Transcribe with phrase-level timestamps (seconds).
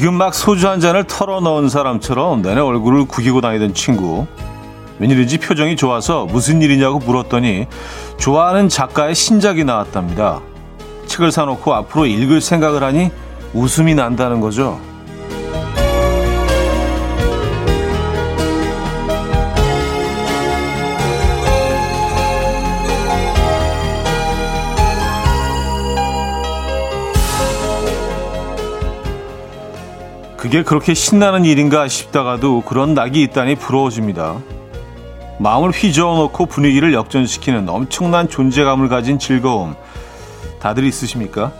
[0.00, 4.26] 지금 막 소주 한 잔을 털어 넣은 사람처럼 내내 얼굴을 구기고 다니던 친구.
[4.98, 7.66] 웬일인지 표정이 좋아서 무슨 일이냐고 물었더니
[8.16, 10.40] 좋아하는 작가의 신작이 나왔답니다.
[11.04, 13.10] 책을 사놓고 앞으로 읽을 생각을 하니
[13.52, 14.80] 웃음이 난다는 거죠.
[30.40, 34.38] 그게 그렇게 신나는 일인가 싶다가도 그런 낙이 있다니 부러워집니다.
[35.38, 39.74] 마음을 휘저어 놓고 분위기를 역전시키는 엄청난 존재감을 가진 즐거움.
[40.58, 41.52] 다들 있으십니까?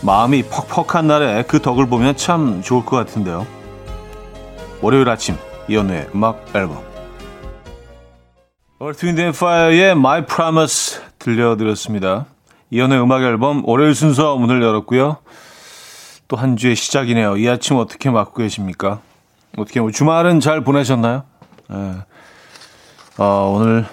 [0.00, 3.46] 마음이 퍽퍽한 날에 그 덕을 보면 참 좋을 것 같은데요.
[4.80, 5.36] 월요일 아침
[5.68, 6.82] 이연우의 음악 앨범
[9.20, 12.24] and Fire의 My Promise 들려드렸습니다.
[12.70, 15.18] 이연우의 음악 앨범 월요일 순서 문을 열었고요.
[16.28, 17.36] 또 한 주의 시작이네요.
[17.36, 19.00] 이 아침 어떻게 맞고 계십니까?
[19.56, 21.22] 어떻게 뭐 주말은 잘 보내셨나요?
[21.68, 21.94] 네.
[23.18, 23.86] 어, 오늘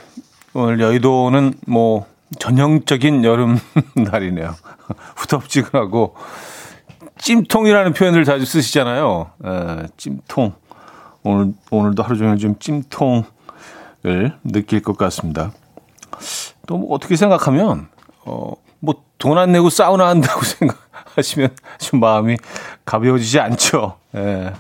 [0.54, 2.06] 오늘 여의도는 뭐
[2.40, 3.60] 전형적인 여름
[3.96, 4.56] 날이네요.
[5.16, 6.16] 후덥지근하고
[7.20, 9.32] 찜통이라는 표현을 자주 쓰시잖아요.
[9.46, 10.54] 에, 찜통.
[11.24, 13.24] 오늘 오늘도 하루 종일 좀 찜통을
[14.44, 15.52] 느낄 것 같습니다.
[16.68, 17.88] 또 뭐 어떻게 생각하면
[18.26, 20.78] 어 뭐 돈 안 내고 사우나 한다고 생각
[21.16, 22.38] 하시면 좀 마음이
[22.86, 23.98] 가벼워지지 않죠.
[24.16, 24.54] 예.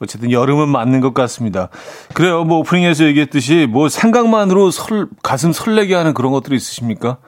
[0.00, 1.68] 어쨌든 여름은 맞는 것 같습니다.
[2.14, 2.44] 그래요.
[2.44, 7.18] 뭐 오프닝에서 얘기했듯이 뭐 생각만으로 설, 가슴 설레게 하는 그런 것들이 있으십니까?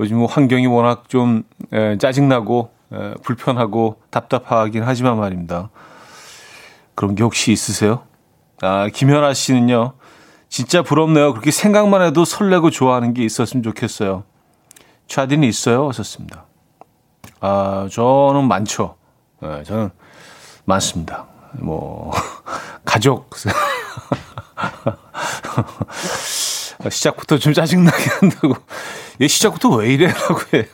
[0.00, 5.70] 요즘 뭐 환경이 워낙 좀 에, 짜증나고 에, 불편하고 답답하긴 하지만 말입니다.
[6.94, 8.02] 그런 게 혹시 있으세요?
[8.60, 9.92] 아, 김현아 씨는요.
[10.48, 11.32] 진짜 부럽네요.
[11.32, 14.24] 그렇게 생각만 해도 설레고 좋아하는 게 있었으면 좋겠어요.
[15.06, 15.88] 차디는 있어요?
[15.88, 16.47] 하셨습니다.
[17.40, 18.96] 아, 저는 많죠.
[19.40, 19.90] 네, 저는
[20.64, 21.26] 많습니다.
[21.52, 22.12] 뭐
[22.84, 23.30] 가족.
[26.90, 28.54] 시작부터 좀 짜증나게 한다고.
[29.20, 30.68] 얘 시작부터 왜 이래 라고 해.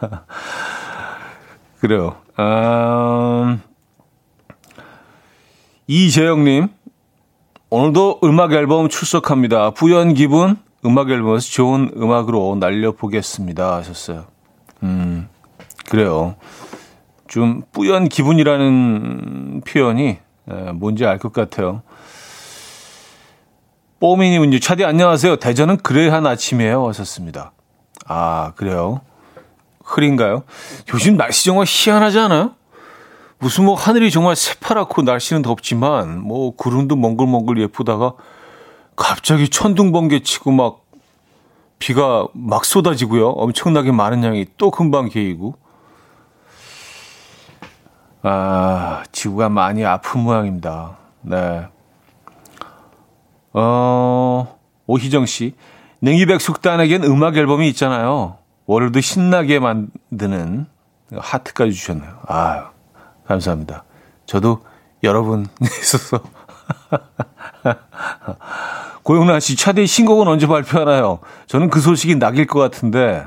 [1.80, 2.16] 그래요.
[2.38, 3.62] 음,
[5.86, 6.68] 이재영님
[7.70, 9.70] 오늘도 음악 앨범 출석합니다.
[9.70, 14.26] 부연 기분 음악 앨범에서 좋은 음악으로 날려보겠습니다 하셨어요.
[14.82, 15.28] 음
[15.90, 16.36] 그래요
[17.26, 20.18] 좀 뿌연 기분이라는 표현이
[20.74, 21.82] 뭔지 알 것 같아요.
[24.00, 25.36] 뽀미님은요, 차디 안녕하세요.
[25.36, 26.88] 대전은 그래한 아침이에요.
[26.88, 27.52] 하셨습니다.
[28.06, 29.02] 아, 그래요?
[29.84, 30.44] 흐린가요?
[30.94, 32.52] 요즘 날씨 정말 희한하지 않아요?
[33.38, 38.14] 무슨 뭐 하늘이 정말 새파랗고 날씨는 덥지만 뭐 구름도 몽글몽글 예쁘다가
[38.96, 40.84] 갑자기 천둥 번개 치고 막
[41.78, 43.28] 비가 막 쏟아지고요.
[43.28, 45.56] 엄청나게 많은 양이 또 금방 개이고
[48.22, 50.96] 아, 지구가 많이 아픈 모양입니다.
[51.22, 51.66] 네.
[53.52, 55.54] 어, 오희정 씨.
[56.00, 58.38] 냉이백 숙단에겐 음악 앨범이 있잖아요.
[58.66, 60.66] 월요일도 신나게 만드는
[61.16, 62.18] 하트까지 주셨네요.
[62.26, 62.62] 아유,
[63.26, 63.84] 감사합니다.
[64.26, 64.62] 저도
[65.02, 66.20] 여러분 있어서.
[69.02, 71.18] 고영란 씨, 차대 신곡은 언제 발표하나요?
[71.46, 73.24] 저는 그 소식이 낙일 것 같은데,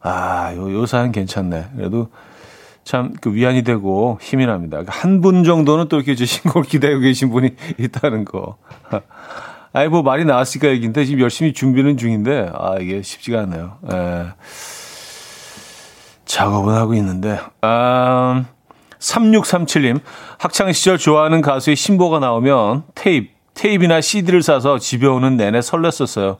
[0.00, 1.70] 아, 요, 요 사연 괜찮네.
[1.76, 2.08] 그래도
[2.88, 4.80] 참 그 위안이 되고 힘이 납니다.
[4.86, 8.56] 한 분 정도는 또 이렇게 제 신곡을 기다리고 계신 분이 있다는 거.
[9.74, 13.76] 아이, 뭐 말이 나왔으니까 얘기인데 지금 열심히 준비는 중인데, 아, 이게 쉽지가 않네요.
[13.92, 13.96] 에.
[13.96, 14.26] 예.
[16.24, 18.44] 작업은 하고 있는데, 아,
[18.98, 20.00] 3637님,
[20.38, 26.38] 학창시절 좋아하는 가수의 신보가 나오면 테이프, 테이프나 CD를 사서 집에 오는 내내 설렜었어요.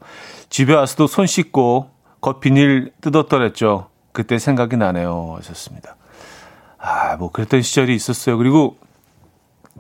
[0.49, 1.91] 집에 와서도 손 씻고
[2.23, 3.89] 겉 비닐 뜯었더랬죠.
[4.13, 5.35] 그때 생각이 나네요.
[5.39, 5.98] 하셨습니다.
[6.79, 8.39] 아, 뭐 그랬던 시절이 있었어요.
[8.39, 8.77] 그리고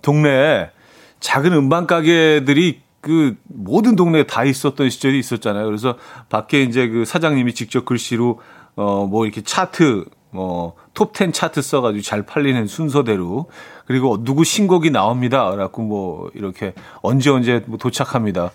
[0.02, 0.70] 동네에
[1.20, 5.64] 작은 음반 가게들이 그 모든 동네에 다 있었던 시절이 있었잖아요.
[5.64, 5.96] 그래서
[6.28, 8.40] 밖에 이제 그 사장님이 직접 글씨로
[8.76, 13.46] 어 뭐 이렇게 차트 뭐톱10 차트 써가지고 잘 팔리는 순서대로
[13.86, 15.54] 그리고 누구 신곡이 나옵니다.
[15.56, 18.52] 라고 뭐 이렇게 언제 언제 뭐 도착합니다.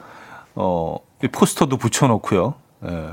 [0.55, 0.97] 어
[1.31, 2.53] 포스터도 붙여놓고요.
[2.85, 3.09] 예.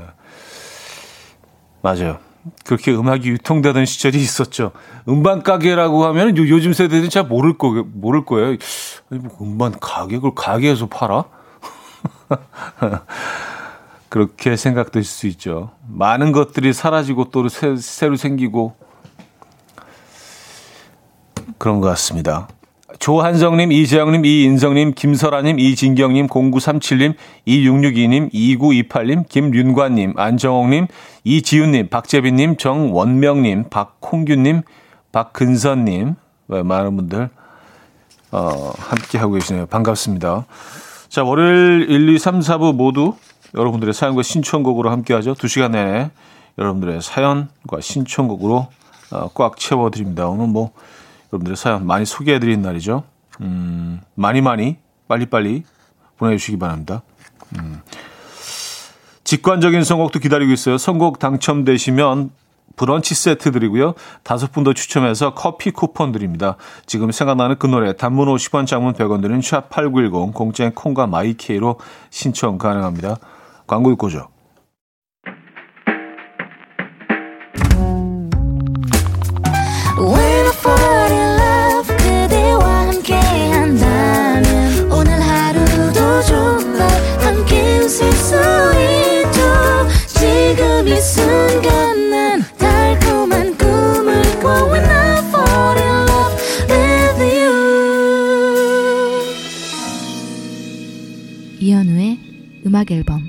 [1.81, 2.19] 맞아요.
[2.65, 4.71] 그렇게 음악이 유통되던 시절이 있었죠.
[5.07, 8.57] 음반 가게라고 하면 요, 요즘 세대들은 잘 모를 거 모를 거예요.
[9.11, 11.25] 아니 뭐 음반 가게 그걸 가게에서 팔아?
[14.09, 15.71] 그렇게 생각될 수 있죠.
[15.87, 18.75] 많은 것들이 사라지고 또 새, 새로 생기고
[21.57, 22.47] 그런 것 같습니다.
[23.01, 27.15] 조한성님, 이재영님, 이인성님, 김설아님, 이진경님, 0937님,
[27.47, 30.85] 2662님, 2928님, 김윤관님, 안정옥님,
[31.23, 34.61] 이지훈님, 박재빈님, 정원명님, 박홍규님,
[35.11, 36.13] 박근선님,
[36.45, 37.29] 네, 많은 분들
[38.33, 39.65] 어, 함께 하고 계시네요.
[39.65, 40.45] 반갑습니다.
[41.09, 43.15] 자, 월요일 1, 2, 3, 4부 모두
[43.55, 45.33] 여러분들의 사연과 신청곡으로 함께 하죠.
[45.33, 46.11] 2시간 내내
[46.59, 48.67] 여러분들의 사연과 신청곡으로
[49.09, 50.29] 어, 꽉 채워드립니다.
[50.29, 50.71] 오늘 뭐
[51.31, 53.03] 여러분들의 사연 많이 소개해드리는 날이죠.
[53.41, 55.63] 음, 많이 많이 빨리빨리
[56.17, 57.01] 보내주시기 바랍니다.
[57.57, 57.81] 음.
[59.23, 60.77] 직관적인 선곡도 기다리고 있어요.
[60.77, 62.31] 선곡 당첨되시면
[62.75, 63.93] 브런치 세트 드리고요.
[64.23, 66.57] 다섯 분 더 추첨해서 커피 쿠폰 드립니다.
[66.85, 71.79] 지금 생각나는 그 노래 단문 50원 장문 100원 드는 샵8910 공짜인 콩과 마이케이로
[72.09, 73.17] 신청 가능합니다.
[73.67, 74.27] 광고 듣고 죠
[102.81, 103.21] 음악 앨범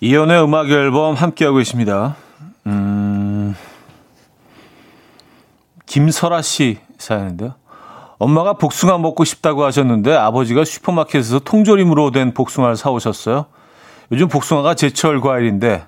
[0.00, 2.16] 이연의 음악 앨범 함께하고 있습니다.
[2.66, 3.54] 음,
[5.86, 7.54] 김설아 씨 사연인데요.
[8.18, 13.46] 엄마가 복숭아 먹고 싶다고 하셨는데 아버지가 슈퍼마켓에서 통조림으로 된 복숭아를 사오셨어요.
[14.10, 15.84] 요즘 복숭아가 제철 과일인데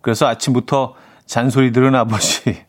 [0.00, 0.94] 그래서 아침부터
[1.26, 2.64] 잔소리 들은 아버지.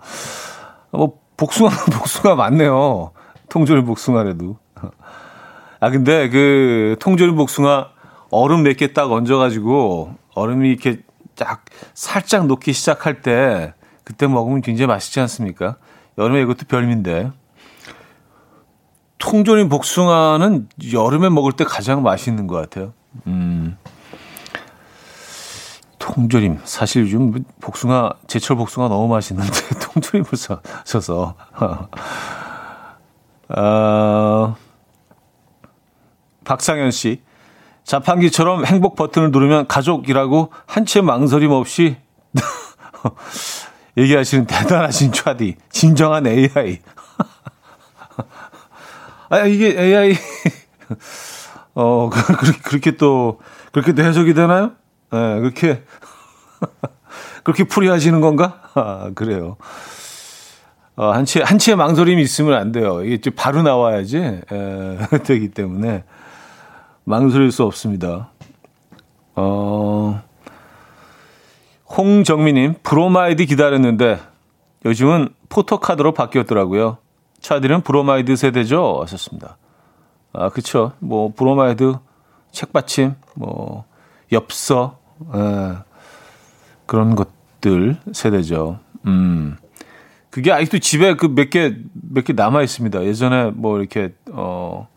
[0.90, 3.12] 뭐 복숭아, 복숭아 맞네요.
[3.48, 4.56] 통조림 복숭아래도.
[5.80, 7.88] 아, 근데 그 통조림 복숭아
[8.30, 11.02] 얼음 몇 개 딱 얹어가지고 얼음이 이렇게
[11.36, 11.64] 딱
[11.94, 15.76] 살짝 녹기 시작할 때 그때 먹으면 굉장히 맛있지 않습니까?
[16.18, 17.30] 여름에 이것도 별미인데.
[19.18, 22.92] 통조림 복숭아는 여름에 먹을 때 가장 맛있는 것 같아요.
[23.26, 23.76] 음.
[26.14, 26.60] 통조림.
[26.62, 29.50] 사실 요즘 복숭아, 제철 복숭아 너무 맛있는데,
[29.82, 31.34] 통조림을 사셔서.
[33.48, 34.56] 어,
[36.44, 37.20] 박상현 씨.
[37.82, 41.96] 자판기처럼 행복 버튼을 누르면 가족이라고 한채 망설임 없이
[43.98, 45.56] 얘기하시는 대단하신 차디.
[45.68, 46.78] 진정한 AI.
[49.30, 50.16] 아, 이게 AI.
[51.74, 53.40] 어, 그렇게, 그렇게 또,
[53.72, 54.72] 그렇게 또 해석이 되나요?
[55.10, 55.82] 네, 그렇게
[57.44, 58.62] 그렇게 풀이하시는 건가?
[58.74, 59.56] 아, 그래요.
[60.96, 63.02] 어, 한치 한치의 망설임이 있으면 안 돼요.
[63.04, 66.04] 이게 바로 나와야지 에, 되기 때문에
[67.04, 68.30] 망설일 수 없습니다.
[69.34, 70.22] 어,
[71.96, 74.20] 홍정미님 브로마이드 기다렸는데
[74.84, 76.98] 요즘은 포토카드로 바뀌었더라고요.
[77.40, 79.00] 차들은 브로마이드 세대죠.
[79.02, 79.56] 하셨습니다.
[80.32, 80.92] 아, 그쵸.
[80.98, 81.94] 뭐, 브로마이드,
[82.50, 83.84] 책받침, 뭐,
[84.34, 84.98] 엽서,
[85.34, 85.76] 예,
[86.86, 88.78] 그런 것들 세대죠.
[89.06, 89.56] 음.
[90.30, 93.04] 그게 아직도 집에 그 몇 개, 몇 개 남아 있습니다.
[93.04, 94.88] 예전에 뭐 이렇게, 어,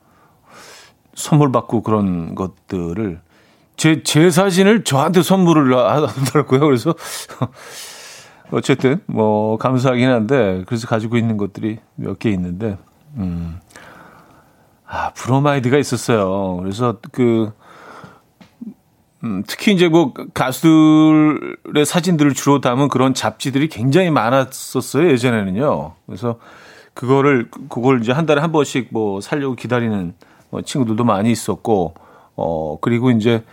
[1.16, 3.20] 선물 받고 그런 것들을
[3.76, 6.60] 제, 제 사진을 저한테 선물을 하더라고요.
[6.62, 6.96] 그래서
[8.52, 12.78] 어쨌든 뭐 감사하긴 한데 그래서 가지고 있는 것들이 몇 개 있는데,
[13.18, 13.60] 음.
[14.88, 16.58] 아, 브로마이드가 있었어요.
[16.58, 17.52] 그래서 그,
[19.28, 25.94] 음, 특히 이제 뭐 가수들의 사진들을 주로 담은 그런 잡지들이 굉장히 많았었어요 예전에는요.
[26.06, 26.40] 그래서
[26.94, 30.14] 그거를 그걸 이제 한 달에 한 번씩 뭐 살려고 기다리는
[30.50, 31.94] 뭐 친구들도 많이 있었고
[32.38, 33.44] 어 그리고 이제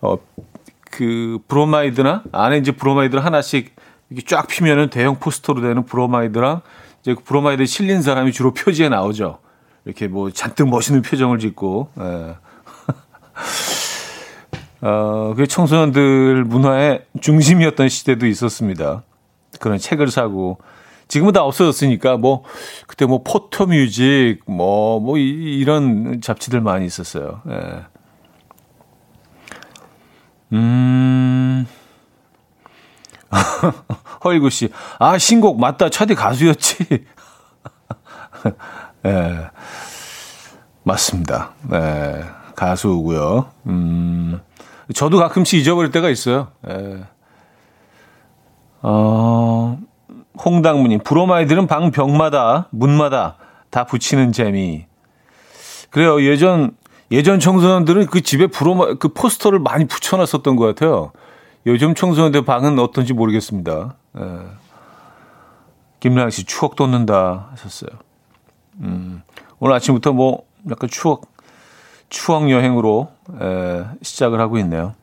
[0.00, 3.74] 어, 그 브로마이드나 안에 이제 브로마이드를 하나씩
[4.10, 6.60] 이렇게 쫙 피면은 대형 포스터로 되는 브로마이드랑
[7.00, 9.38] 이제 그 브로마이드에 실린 사람이 주로 표지에 나오죠.
[9.84, 11.90] 이렇게 뭐 잔뜩 멋있는 표정을 짓고.
[12.00, 12.36] 예.
[14.82, 19.04] 어, 그 청소년들 문화의 중심이었던 시대도 있었습니다.
[19.60, 20.58] 그런 책을 사고
[21.06, 22.42] 지금은 다 없어졌으니까 뭐
[22.86, 27.42] 그때 뭐 포토 뮤직 뭐뭐 뭐 이런 잡지들 많이 있었어요.
[27.48, 27.84] 예.
[30.52, 31.66] 음.
[34.24, 34.70] 허일구 씨.
[34.98, 35.90] 아, 신곡 맞다.
[35.90, 37.04] 차디 가수였지.
[39.06, 39.50] 예.
[40.82, 41.52] 맞습니다.
[41.68, 42.24] 네.
[42.56, 43.46] 가수고요.
[43.66, 44.40] 음.
[44.92, 46.48] 저도 가끔씩 잊어버릴 때가 있어요.
[46.68, 47.04] 예.
[48.82, 49.78] 어,
[50.44, 53.36] 홍당무님, 브로마이드는 방 벽마다, 문마다
[53.70, 54.86] 다 붙이는 재미.
[55.90, 56.22] 그래요.
[56.22, 56.76] 예전,
[57.10, 61.12] 예전 청소년들은 그 집에 브로마, 그 포스터를 많이 붙여놨었던 것 같아요.
[61.66, 63.94] 요즘 청소년들 방은 어떤지 모르겠습니다.
[64.18, 64.22] 예.
[66.00, 67.90] 김랑 씨, 추억 돋는다 하셨어요.
[68.80, 69.22] 음,
[69.60, 71.31] 오늘 아침부터 뭐, 약간 추억,
[72.12, 74.94] 추억 여행으로 에, 시작을 하고 있네요.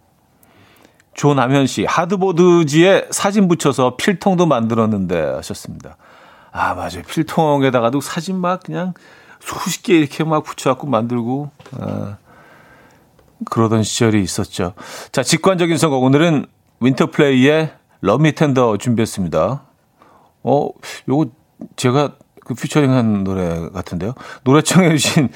[1.16, 5.98] 조남현 씨, 하드보드지에 사진 붙여서 필통도 만들었는데 하셨습니다.
[6.52, 7.02] 아, 맞아요.
[7.08, 8.94] 필통에다가도 사진 막 그냥
[9.40, 11.50] 수십 개 이렇게 막 붙여갖고 만들고,
[11.80, 12.18] 아,
[13.50, 14.74] 그러던 시절이 있었죠.
[15.12, 16.04] 자, 직관적인 선곡.
[16.04, 16.46] 오늘은
[16.80, 19.64] 윈터플레이의 러미 텐더 준비했습니다.
[20.44, 20.70] 어,
[21.10, 21.32] 요거
[21.76, 22.12] 제가
[22.46, 24.14] 그 피처링한 노래 같은데요.
[24.44, 25.30] 노래 청해주신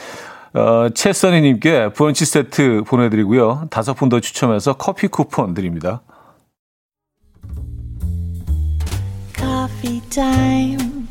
[0.53, 3.67] 어, 채써니님께 브런치 세트 보내드리고요.
[3.71, 6.01] 다섯 분 더 추첨해서 커피 쿠폰 드립니다.
[9.35, 11.07] Coffee time.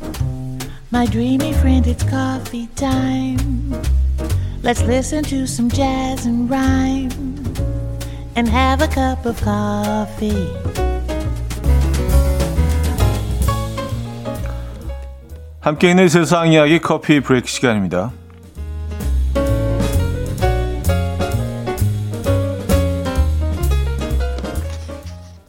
[0.93, 3.73] My dreamy friend, it's coffee time.
[4.63, 7.11] Let's listen to some jazz and rhyme
[8.37, 10.47] and have a cup of coffee.
[15.59, 18.11] 함께 있는 세상 이야기 커피 브레이크 시간입니다.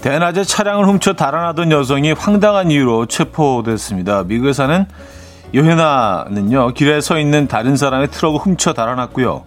[0.04, 4.24] 대낮에 차량을 훔쳐 달아나던 여성이 황당한 이유로 체포됐습니다.
[4.24, 4.84] 미국에 사는
[5.54, 9.44] 요헤나는요, 길에 서 있는 다른 사람의 트럭을 훔쳐 달아났고요.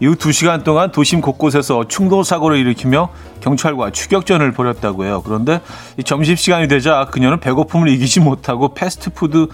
[0.00, 5.22] 이후 2시간 동안 도심 곳곳에서 충돌 사고를 일으키며 경찰과 추격전을 벌였다고 해요.
[5.24, 5.60] 그런데
[6.04, 9.46] 점심시간이 되자 그녀는 배고픔을 이기지 못하고 패스트푸드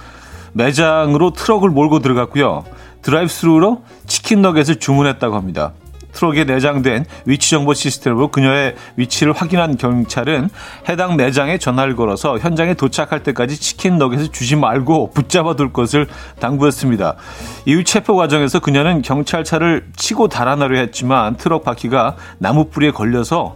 [0.54, 2.64] 매장으로 트럭을 몰고 들어갔고요.
[3.02, 5.74] 드라이브스루로 치킨 너겟을 주문했다고 합니다.
[6.16, 10.48] 트럭에 내장된 위치 정보 시스템으로 그녀의 위치를 확인한 경찰은
[10.88, 16.06] 해당 매장에 전화를 걸어서 현장에 도착할 때까지 치킨 너겟을 주지 말고 붙잡아 둘 것을
[16.40, 17.16] 당부했습니다.
[17.66, 23.54] 이후 체포 과정에서 그녀는 경찰차를 치고 달아나려 했지만 트럭 바퀴가 나무 뿌리에 걸려서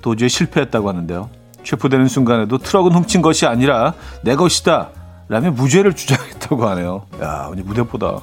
[0.00, 1.28] 도저히 실패했다고 하는데요.
[1.62, 4.88] 체포되는 순간에도 트럭은 훔친 것이 아니라 내 것이다.
[5.28, 7.02] 라며 무죄를 주장했다고 하네요.
[7.20, 8.20] 야, 오늘 무대보다.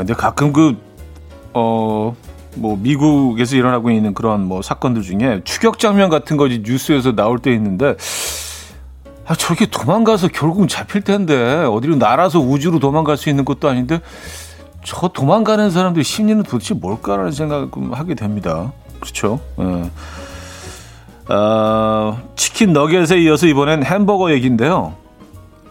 [0.00, 0.76] 근데 가끔 그,
[1.52, 2.16] 어,
[2.56, 7.52] 뭐, 미국에서 일어나고 있는 그런 뭐 사건들 중에 추격 장면 같은 거지 뉴스에서 나올 때
[7.52, 7.96] 있는데,
[9.26, 14.00] 아, 저게 도망가서 결국은 잡힐 텐데, 어디로 날아서 우주로 도망갈 수 있는 것도 아닌데,
[14.84, 18.72] 저 도망가는 사람들 심리는 도대체 뭘까라는 생각을 하게 됩니다.
[18.98, 19.38] 그렇죠?
[19.58, 19.90] 예.
[21.32, 24.94] 어, 치킨 너겟에 이어서 이번엔 햄버거 얘기인데요.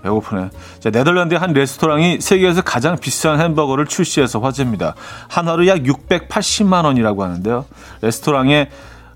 [0.01, 0.49] 배고프네.
[0.79, 4.95] 자, 네덜란드의 한 레스토랑이 세계에서 가장 비싼 햄버거를 출시해서 화제입니다.
[5.27, 7.65] 한 하루 약 680만 원이라고 하는데요.
[8.01, 8.69] 레스토랑의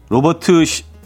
[0.10, 0.64] 로버트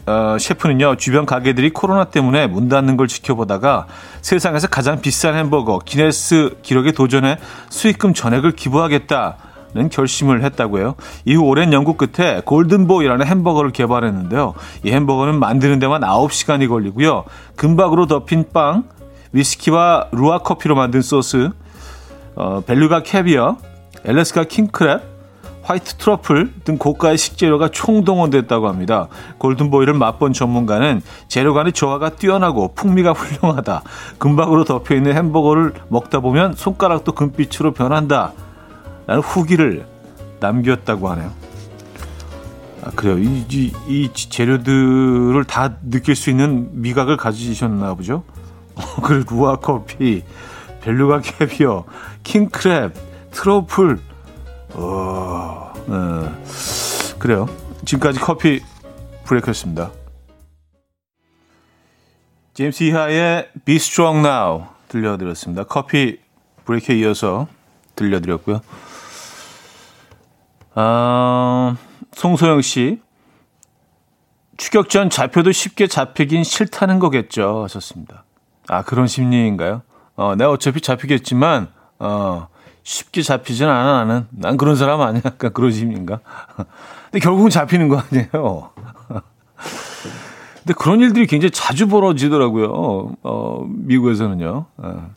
[0.08, 3.86] 어, 셰프는요, 주변 가게들이 코로나 때문에 문 닫는 걸 지켜보다가
[4.22, 7.36] 세상에서 가장 비싼 햄버거 기네스 기록에 도전해
[7.68, 10.94] 수익금 전액을 기부하겠다는 결심을 했다고 해요.
[11.26, 14.54] 이후 오랜 연구 끝에 골든보이라는 햄버거를 개발했는데요.
[14.84, 17.24] 이 햄버거는 만드는 데만 9시간이 걸리고요.
[17.56, 18.84] 금박으로 덮인 빵,
[19.32, 21.50] 위스키와 루왁 커피로 만든 소스,
[22.34, 23.56] 어, 벨루가 캐비어,
[24.04, 25.18] 알래스카 킹크랩,
[25.68, 29.08] white truffle 등 고가의 식재료가 총동원됐다고 합니다.
[29.36, 33.82] 골든보이를 맛본 전문가는 재료 간의 조화가 뛰어나고 풍미가 훌륭하다.
[34.18, 38.32] 금박으로 덮여있는 햄버거를 먹다 보면 손가락도 금빛으로 변한다.
[39.06, 39.86] 라는 후기를
[40.40, 41.30] 남겼다고 하네요.
[42.82, 43.18] 아, 그래요.
[43.18, 48.24] 이, 이, 이 재료들을 다 느낄 수 있는 미각을 가지셨나 보죠.
[49.02, 50.22] 그 루아 커피,
[50.80, 51.84] 벨루가 캐비어,
[52.22, 52.92] 킹크랩,
[53.30, 54.00] 트러플.
[54.74, 57.16] 어, 네.
[57.18, 57.48] 그래요.
[57.84, 58.60] 지금까지 커피
[59.24, 59.90] 브레이크였습니다.
[62.54, 65.64] 제임스 이하의 Be Strong Now 들려드렸습니다.
[65.64, 66.18] 커피
[66.64, 67.46] 브레이크에 이어서
[67.96, 68.60] 들려드렸고요.
[70.74, 71.76] 아,
[72.12, 73.00] 송소영 씨.
[74.56, 77.62] 추격 전 잡혀도 쉽게 잡히긴 싫다는 거겠죠.
[77.64, 78.24] 하셨습니다.
[78.68, 79.82] 아, 그런 심리인가요?
[80.16, 82.48] 어, 내가 어차피 잡히겠지만, 어,
[82.82, 84.26] 쉽게 잡히진 않아, 나는.
[84.30, 85.22] 난 그런 사람 아니야.
[85.26, 86.20] 약간 그런 심리인가?
[87.10, 88.70] 근데 결국은 잡히는 거 아니에요.
[90.58, 93.12] 근데 그런 일들이 굉장히 자주 벌어지더라고요.
[93.22, 94.66] 어, 미국에서는요.
[94.76, 95.10] 어.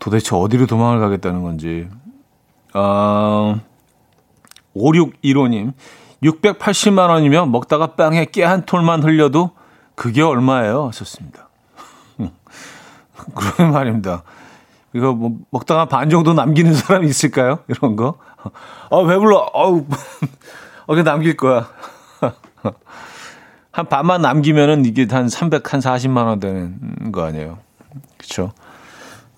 [0.00, 1.88] 도대체 어디로 도망을 가겠다는 건지.
[2.74, 3.60] 어,
[4.76, 5.72] 5615님.
[6.22, 9.50] 680만 원이면 먹다가 빵에 깨 한 톨만 흘려도
[9.94, 10.86] 그게 얼마예요?
[10.88, 11.43] 하셨습니다.
[13.54, 14.22] 그런 말입니다.
[14.94, 17.60] 이거 뭐 먹다가 반 정도 남기는 사람이 있을까요?
[17.68, 18.18] 이런 거.
[18.90, 19.50] 어, 배불러.
[19.52, 19.86] 어우,
[20.86, 21.68] 어, 그 남길 거야.
[23.72, 27.58] 한 반만 남기면은 이게 한 300, 한 40만 원 되는 거 아니에요.
[28.16, 28.52] 그쵸?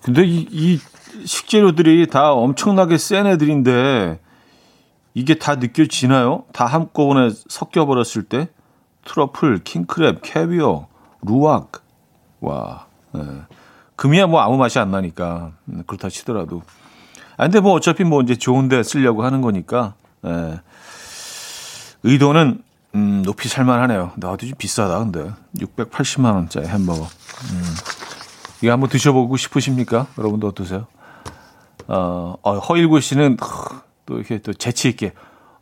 [0.03, 0.79] 근데 이, 이
[1.25, 4.19] 식재료들이 다 엄청나게 센 애들인데
[5.15, 6.43] 이게 다 느껴지나요?
[6.53, 8.49] 다 한꺼번에 섞여 버렸을 때?
[9.05, 10.87] 트러플, 킹크랩, 캐비어,
[11.23, 11.83] 루악.
[12.39, 12.85] 와.
[13.13, 13.21] 네.
[13.97, 16.61] 금이야 뭐 아무 맛이 안 나니까 음, 그렇다 치더라도.
[17.35, 19.95] 아 근데 뭐 어차피 뭐 이제 좋은데 쓰려고 하는 거니까.
[20.25, 20.61] 예.
[22.03, 22.63] 의도는
[22.95, 24.13] 음, 높이 살만하네요.
[24.15, 27.01] 나도 좀 비싸다 근데 680만 원짜리 햄버거.
[27.01, 27.63] 음.
[28.61, 30.07] 이거 한번 드셔보고 싶으십니까?
[30.17, 30.87] 여러분도 어떠세요?
[31.87, 33.37] 어, 어 허일구 씨는
[34.05, 35.13] 또 이렇게 또 재치 있게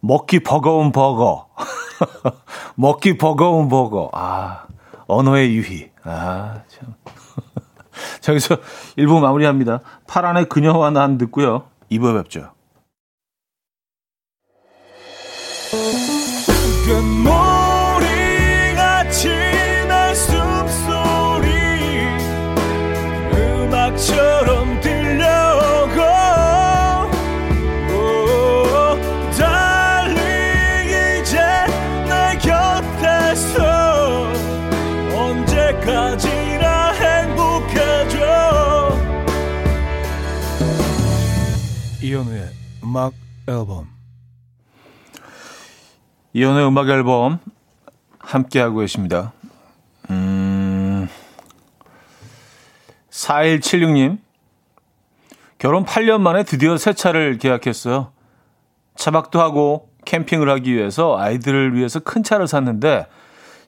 [0.02, 1.50] 먹기 버거운 버거.
[2.76, 4.12] 먹기 버거운 버거.
[4.14, 4.66] 아,
[5.08, 5.90] 언어의 유희.
[6.04, 6.94] 아, 참.
[8.22, 8.58] 저기서
[8.98, 9.82] 1부 마무리합니다.
[10.08, 11.64] 파란의 그녀와 난 듣고요.
[11.92, 12.52] 2부에 뵙죠.
[42.96, 43.12] 음악
[43.50, 43.90] 앨범
[46.32, 47.40] 이연의 음악 앨범
[48.20, 49.34] 함께하고 계십니다.
[50.10, 51.10] 음,
[53.10, 54.20] 4176님,
[55.58, 58.14] 결혼 8년 만에 드디어 새 차를 계약했어요.
[58.96, 63.08] 차박도 하고 캠핑을 하기 위해서 아이들을 위해서 큰 차를 샀는데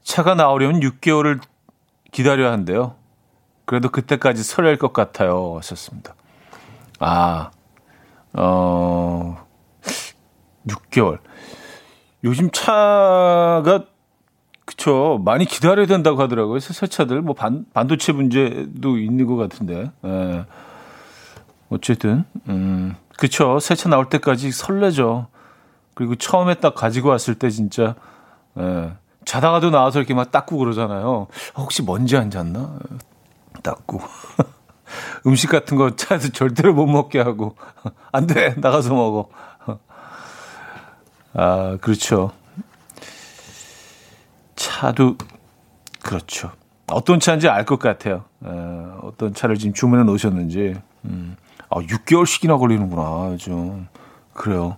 [0.03, 1.41] 차가 나오려면 6개월을
[2.13, 2.95] 기다려야 한대요.
[3.65, 5.57] 그래도 그때까지 설렐 것 같아요.
[5.57, 6.15] 하셨습니다.
[7.01, 7.51] 아,
[8.37, 9.37] 어,
[10.67, 11.19] 6개월.
[12.23, 13.85] 요즘 차가
[14.65, 16.59] 그쵸 많이 기다려야 된다고 하더라고요.
[16.59, 19.91] 새 차들 뭐 반, 반도체 문제도 있는 것 같은데.
[20.05, 20.45] 예.
[21.69, 25.27] 어쨌든 음 그쵸 새 차 나올 때까지 설레죠.
[25.95, 27.95] 그리고 처음에 딱 가지고 왔을 때 진짜
[28.59, 28.93] 예.
[29.25, 31.09] 자다가도 나와서 이렇게 막 닦고 그러잖아요.
[31.55, 32.77] 어, 혹시 먼지 안 잤나?
[33.63, 33.99] 닦고.
[35.25, 37.55] 음식 같은 거 차에서 절대로 못 먹게 하고
[38.11, 39.29] 안 돼 나가서 먹어.
[41.33, 42.31] 아, 그렇죠.
[44.55, 45.17] 차도
[46.01, 46.51] 그렇죠.
[46.87, 48.23] 어떤 차인지 알 것 같아요.
[48.45, 48.49] 에,
[49.01, 50.75] 어떤 차를 지금 주문해 놓으셨는지.
[51.05, 51.35] 음.
[51.69, 53.35] 아, 6개월씩이나 걸리는구나.
[53.37, 53.87] 좀
[54.33, 54.77] 그래요.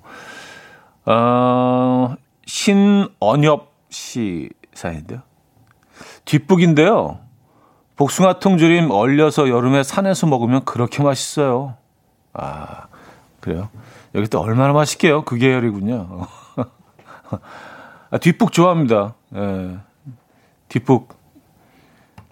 [1.06, 5.22] 어, 신언엽 씨 사연인데요.
[6.26, 7.19] 뒷북인데요.
[8.00, 11.76] 복숭아 통조림 얼려서 여름에 산에서 먹으면 그렇게 맛있어요.
[12.32, 12.86] 아,
[13.42, 13.68] 그래요?
[14.16, 15.26] 여기 또 얼마나 맛있게요?
[15.26, 16.26] 그 계열이군요.
[18.10, 19.16] 아, 뒷북 좋아합니다.
[19.36, 19.78] 예.
[20.70, 21.14] 뒷북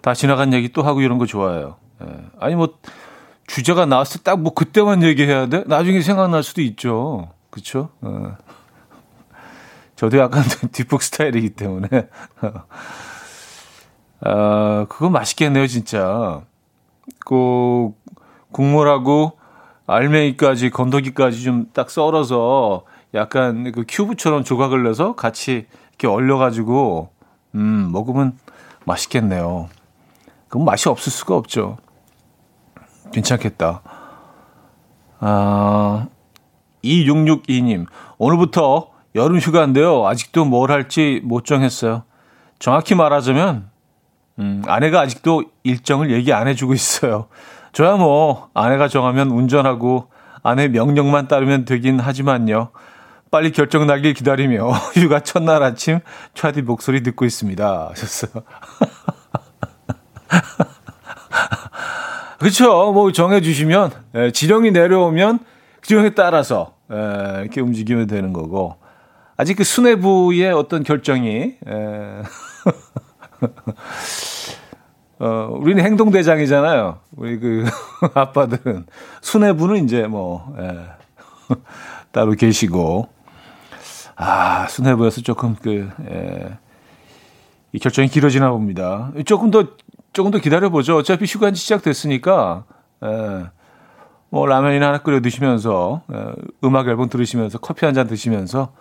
[0.00, 1.76] 다 지나간 얘기 또 하고 이런 거 좋아해요.
[2.02, 2.06] 예.
[2.40, 2.78] 아니 뭐
[3.46, 5.64] 주제가 나왔을 때 딱 뭐 그때만 얘기해야 돼?
[5.66, 7.28] 나중에 생각날 수도 있죠.
[7.50, 7.90] 그렇죠?
[8.06, 8.08] 예.
[9.96, 11.88] 저도 약간 뒷북 스타일이기 때문에
[14.20, 16.42] 아, 그거 맛있겠네요, 진짜.
[17.26, 17.90] 그
[18.52, 19.38] 국물하고
[19.86, 27.10] 알맹이까지 건더기까지 좀 딱 썰어서 약간 그 큐브처럼 조각을 내서 같이 이렇게 얼려가지고
[27.54, 28.38] 음 먹으면
[28.84, 29.68] 맛있겠네요.
[30.48, 31.78] 그럼 맛이 없을 수가 없죠.
[33.12, 33.82] 괜찮겠다.
[35.20, 36.06] 아,
[36.84, 37.86] 2662님,
[38.18, 40.06] 오늘부터 여름 휴가인데요.
[40.06, 42.04] 아직도 뭘 할지 못 정했어요.
[42.58, 43.70] 정확히 말하자면,
[44.38, 47.26] 음, 아내가 아직도 일정을 얘기 안 해주고 있어요.
[47.72, 50.08] 저야 뭐, 아내가 정하면 운전하고
[50.42, 52.70] 아내 명령만 따르면 되긴 하지만요.
[53.30, 56.00] 빨리 결정 나길 기다리며 휴가 첫날 아침
[56.34, 57.88] 차디 목소리 듣고 있습니다.
[57.90, 58.42] 하셨어요.
[62.38, 62.92] 그렇죠.
[62.92, 65.40] 뭐 정해 주시면 예, 지령이 내려오면
[65.80, 68.76] 그 지령에 따라서 예, 이렇게 움직이면 되는 거고
[69.36, 71.66] 아직 그 수뇌부의 어떤 결정이 예,
[75.20, 76.98] 어, 우리는 행동대장이잖아요.
[77.16, 77.64] 우리 그
[78.14, 78.86] 아빠들은
[79.20, 80.78] 수뇌부는 이제 뭐 예,
[82.12, 83.08] 따로 계시고
[84.20, 86.58] 아, 수뇌부에서 조금 그, 예,
[87.72, 89.12] 이 결정이 길어지나 봅니다.
[89.26, 89.64] 조금 더,
[90.12, 90.96] 조금 더 기다려보죠.
[90.96, 92.64] 어차피 휴관지 시작됐으니까,
[93.04, 93.44] 예,
[94.30, 96.32] 뭐, 라면이나 하나 끓여 드시면서, 예,
[96.64, 98.72] 음악 앨범 들으시면서, 커피 한 잔 드시면서,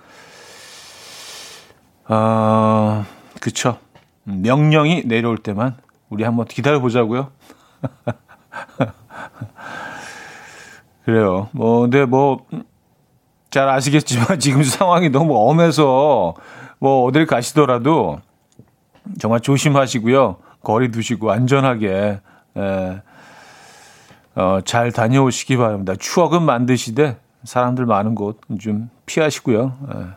[2.05, 3.05] 아,
[3.39, 3.77] 그쵸.
[4.27, 5.75] 명령이 내려올 때만
[6.09, 7.31] 우리 한번 기다려 보자고요.
[11.05, 11.49] 그래요.
[11.53, 12.45] 뭐, 근데 뭐,
[13.49, 16.35] 잘 아시겠지만 지금 상황이 너무 엄해서
[16.79, 18.19] 뭐 어딜 가시더라도
[19.19, 20.37] 정말 조심하시고요.
[20.61, 22.19] 거리 두시고 안전하게
[22.57, 23.01] 에,
[24.35, 25.93] 어, 잘 다녀오시기 바랍니다.
[25.97, 29.77] 추억은 만드시되 사람들 많은 곳 좀 피하시고요.
[29.95, 30.16] 에.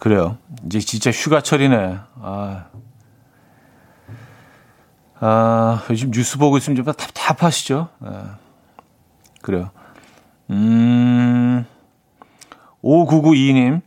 [0.00, 0.38] 그래요.
[0.64, 1.98] 이제 진짜 휴가철이네.
[2.22, 2.64] 아,
[5.20, 7.88] 아, 요즘 뉴스 보고 있으면 좀 답답하시죠?
[8.00, 8.36] 아,
[9.42, 9.70] 그래요.
[10.48, 11.66] 음,
[12.82, 13.82] 5992님.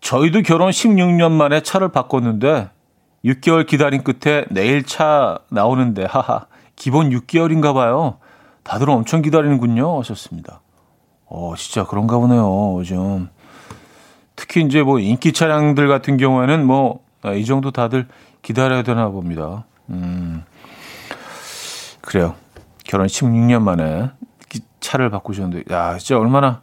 [0.00, 2.70] 저희도 결혼 16년 만에 차를 바꿨는데
[3.26, 8.16] 6개월 기다린 끝에 내일 차 나오는데 하하 기본 6개월인가 봐요.
[8.62, 10.00] 다들 엄청 기다리는군요.
[10.00, 10.62] 하셨습니다.
[11.26, 12.78] 어, 진짜 그런가 보네요.
[12.78, 13.28] 요즘.
[14.36, 18.06] 특히 이제 뭐 인기 차량들 같은 경우에는 뭐이 아, 정도 다들
[18.42, 19.64] 기다려야 되나 봅니다.
[19.90, 20.44] 음.
[22.00, 22.34] 그래요.
[22.84, 24.10] 결혼 16년 만에
[24.80, 26.62] 차를 바꾸셨는데 야, 진짜 얼마나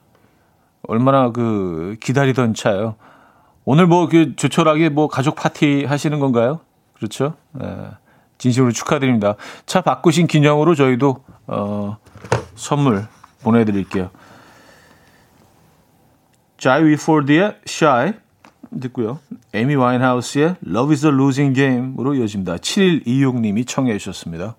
[0.88, 2.96] 얼마나 그 기다리던 차예요.
[3.66, 6.60] 오늘 뭐 그 조촐하게 뭐 가족 파티 하시는 건가요?
[6.94, 7.36] 그렇죠?
[7.52, 7.68] 네.
[8.38, 9.36] 진심으로 축하드립니다.
[9.66, 11.98] 차 바꾸신 기념으로 저희도 어,
[12.56, 13.08] 선물
[13.44, 14.10] 보내 드릴게요.
[16.60, 18.14] 자이 위 포드의 Shy
[18.82, 19.20] 듣고요.
[19.54, 22.58] 에미 와인하우스의 Love is a Losing Game으로 이어집니다.
[22.58, 24.56] 7126님이 청해 주셨습니다.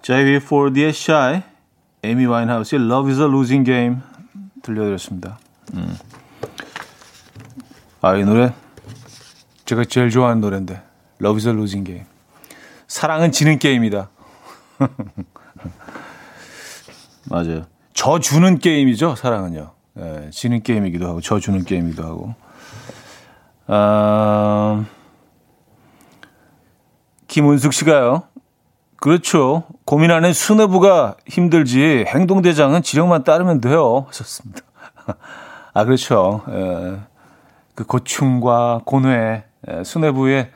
[0.00, 1.42] 자이 위 포드의 Shy,
[2.02, 3.98] 에미 와인하우스의 Love is a Losing Game
[4.62, 5.38] 들려드렸습니다.
[5.74, 5.94] 음.
[8.00, 8.54] 아, 이 노래
[9.66, 10.82] 제가 제일 좋아하는 노래인데
[11.20, 12.06] Love is a Losing Game.
[12.86, 14.08] 사랑은 지는 게임이다.
[17.28, 17.66] 맞아요.
[17.92, 19.77] 저 주는 게임이죠, 사랑은요.
[19.98, 22.34] 예, 지는 게임이기도 하고, 저 주는 게임이기도 하고.
[23.66, 24.84] 아,
[27.26, 28.22] 김은숙 씨가요.
[28.96, 29.64] 그렇죠.
[29.84, 34.04] 고민하는 수뇌부가 힘들지 행동대장은 지령만 따르면 돼요.
[34.08, 34.62] 하셨습니다.
[35.74, 36.42] 아, 그렇죠.
[36.48, 36.98] 예,
[37.74, 40.50] 그 고충과 고뇌, 예, 수뇌부의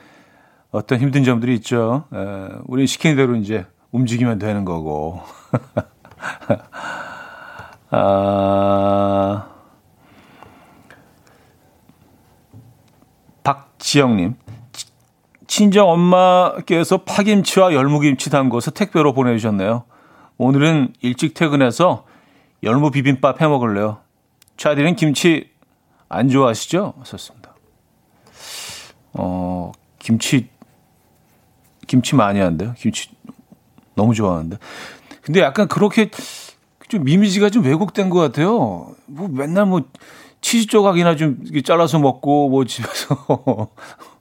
[0.72, 2.05] 어떤 힘든 점들이 있죠.
[2.14, 5.20] 에, 우리 시키는 대로 이제 움직이면 되는 거고.
[7.94, 9.48] 아,
[13.44, 14.37] 박지영님.
[15.46, 19.85] 친정 엄마께서 파김치와 열무김치 담궈서 택배로 보내주셨네요.
[20.38, 22.07] 오늘은 일찍 퇴근해서
[22.62, 23.98] 열무 비빔밥 해 먹을래요.
[24.57, 25.50] 차디는 김치
[26.09, 26.94] 안 좋아하시죠?
[27.05, 27.55] 썼습니다.
[29.12, 30.48] 어, 김치
[31.87, 32.72] 김치 많이 한대요.
[32.78, 33.11] 김치
[33.94, 34.57] 너무 좋아하는데.
[35.20, 36.11] 근데 약간 그렇게
[36.92, 38.94] 좀 이미지가 좀 왜곡된 것 같아요.
[39.07, 39.81] 뭐 맨날 뭐
[40.42, 43.68] 치즈 조각이나 좀 잘라서 먹고 뭐 집에서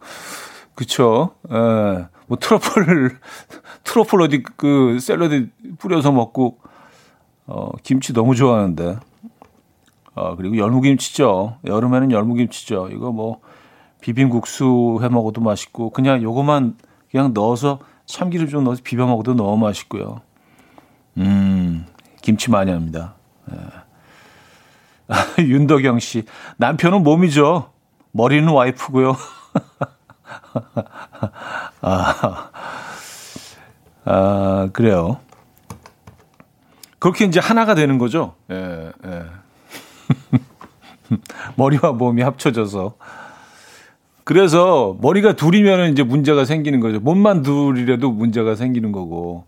[0.73, 1.31] 그쵸.
[1.51, 2.05] 예.
[2.27, 3.19] 뭐 트러플
[3.83, 6.59] 트러플 어디 그 샐러드 뿌려서 먹고
[7.45, 8.99] 어 김치 너무 좋아하는데.
[10.15, 11.57] 아 그리고 열무김치죠.
[11.65, 12.87] 여름에는 열무김치죠.
[12.93, 13.41] 이거 뭐
[13.99, 16.77] 비빔국수 해 먹어도 맛있고 그냥 요거만
[17.11, 20.21] 그냥 넣어서 참기름 좀 넣어서 비벼 먹어도 너무 맛있고요.
[21.17, 21.85] 음,
[22.21, 23.15] 김치 많이 합니다.
[23.51, 23.57] 예.
[25.43, 26.23] 윤덕영 씨,
[26.57, 27.71] 남편은 몸이죠.
[28.11, 29.15] 머리는 와이프고요.
[31.81, 32.49] 아,
[34.05, 35.19] 아, 그래요.
[36.99, 38.35] 그렇게 이제 하나가 되는 거죠.
[38.51, 39.23] 예, 예.
[41.55, 42.95] 머리와 몸이 합쳐져서
[44.23, 46.99] 그래서 머리가 둘이면 이제 문제가 생기는 거죠.
[46.99, 49.45] 몸만 둘이라도 문제가 생기는 거고.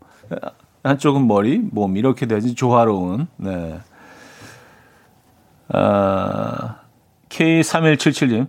[0.84, 3.28] 한쪽은 머리, 몸 이렇게 돼야지 조화로운.
[3.38, 3.80] 네.
[5.70, 6.80] 아,
[7.30, 8.48] K3177님.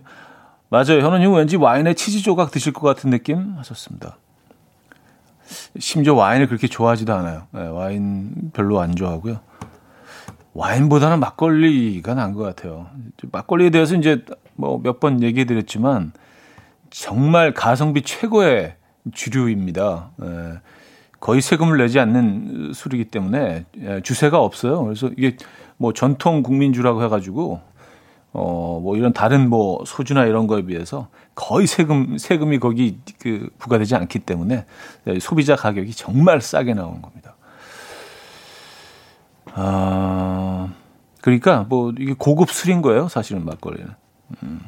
[0.69, 0.99] 맞아요.
[1.01, 4.17] 현우님 왠지 와인에 치즈 조각 드실 것 같은 느낌 하셨습니다.
[5.79, 7.47] 심지어 와인을 그렇게 좋아하지도 않아요.
[7.51, 9.39] 네, 와인 별로 안 좋아하고요.
[10.53, 12.87] 와인보다는 막걸리가 난 것 같아요.
[13.31, 14.23] 막걸리에 대해서 이제
[14.55, 16.13] 뭐 몇 번 얘기해 드렸지만
[16.89, 18.75] 정말 가성비 최고의
[19.13, 20.11] 주류입니다.
[20.23, 20.59] 예,
[21.25, 24.83] 거의 세금을 내지 않는 술이기 때문에 예, 주세가 없어요.
[24.83, 25.37] 그래서 이게
[25.75, 27.61] 뭐 전통 국민주라고 해가지고
[28.33, 33.95] 어 뭐 이런 다른 뭐 소주나 이런 거에 비해서 거의 세금 세금이 거기 그 부과되지
[33.95, 34.67] 않기 때문에
[35.19, 37.33] 소비자 가격이 정말 싸게 나오는 겁니다.
[39.53, 40.71] 아
[41.21, 43.89] 그러니까 뭐 이게 고급 술인 거예요, 사실은 막걸리는.
[44.43, 44.59] 음.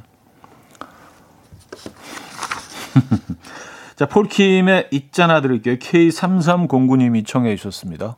[3.98, 5.78] 자, 폴킴의 있잖아 들을게요.
[5.78, 8.16] K3309님이 청해 주셨습니다.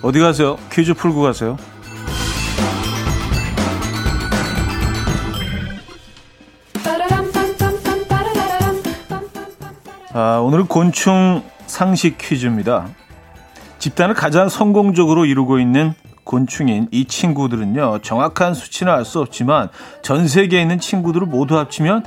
[0.00, 0.56] 어디 가세요?
[0.72, 1.58] 퀴즈 풀고 가세요.
[10.16, 12.86] 아, 오늘은 곤충 상식 퀴즈입니다.
[13.80, 19.70] 집단을 가장 성공적으로 이루고 있는 곤충인 이 친구들은요, 정확한 수치는 알 수 없지만
[20.02, 22.04] 전 세계에 있는 친구들을 모두 합치면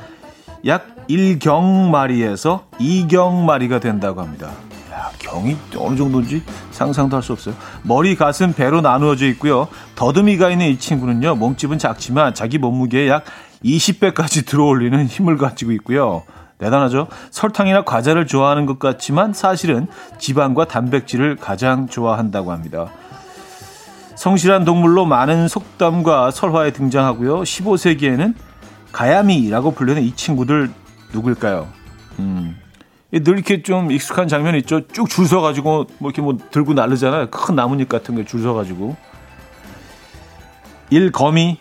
[0.66, 4.52] 약 1경 마리에서 2경 마리가 된다고 합니다.
[4.94, 7.56] 야, 경이 어느 정도인지 상상도 할 수 없어요.
[7.84, 9.68] 머리, 가슴, 배로 나누어져 있고요.
[9.96, 11.36] 더듬이가 있는 이 친구는요.
[11.36, 13.26] 몸집은 작지만 자기 몸무게의 약
[13.66, 16.24] 20배까지 들어올리는 힘을 가지고 있고요.
[16.58, 17.08] 대단하죠?
[17.32, 22.88] 설탕이나 과자를 좋아하는 것 같지만 사실은 지방과 단백질을 가장 좋아한다고 합니다.
[24.16, 27.42] 성실한 동물로 많은 속담과 설화에 등장하고요.
[27.42, 28.34] 15세기에는
[28.92, 30.72] 가야미라고 불리는 이 친구들
[31.14, 31.68] 누굴까요?
[32.20, 32.58] 음.
[33.12, 34.86] 늘 이렇게 좀 익숙한 장면이 있죠.
[34.88, 37.30] 쭉 줄 서가지고 뭐 이렇게 뭐 들고 나르잖아요.
[37.30, 38.96] 큰 나뭇잎 같은 거 줄 서가지고.
[40.90, 41.12] 1.
[41.12, 41.60] 거미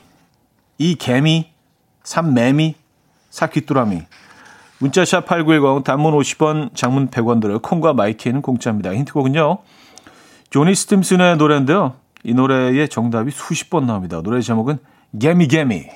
[0.79, 0.97] 2.
[0.97, 1.51] 개미
[2.05, 2.33] 3.
[2.35, 2.75] 매미
[3.31, 3.49] 4.
[3.49, 4.03] 귀뚜라미
[4.79, 7.59] 문자샵 8910 단문 50원 장문 100원 들어요.
[7.61, 8.95] 콩과 마이K는 공짜입니다.
[8.95, 9.59] 힌트곡은요.
[10.51, 11.95] 조니 스팀슨의 노래인데요.
[12.25, 14.21] 이 노래의 정답이 수십 번 나옵니다.
[14.23, 14.79] 노래 제목은
[15.19, 15.87] Gimme Gimme.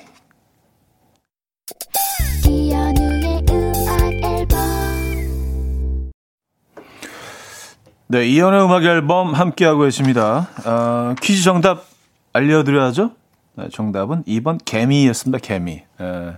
[8.07, 10.49] 네, 이현우의 음악 앨범 함께하고 계십니다.
[10.65, 11.85] 어, 퀴즈 정답
[12.33, 13.11] 알려드려야죠?
[13.55, 15.37] 네, 정답은 2번 개미였습니다.
[15.37, 15.83] 개미.
[16.01, 16.33] 에,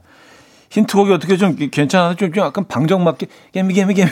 [0.73, 2.15] 힌트곡이 어떻게 좀 괜찮아요?
[2.15, 4.09] 좀, 좀 약간 방정맞게 개미 개미 개미.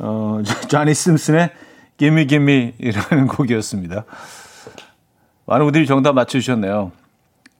[0.00, 1.50] 어, 자니 심슨의
[1.96, 4.04] 개미 개미이라는 곡이었습니다.
[5.46, 6.90] 많은 분들이 정답 맞춰주셨네요.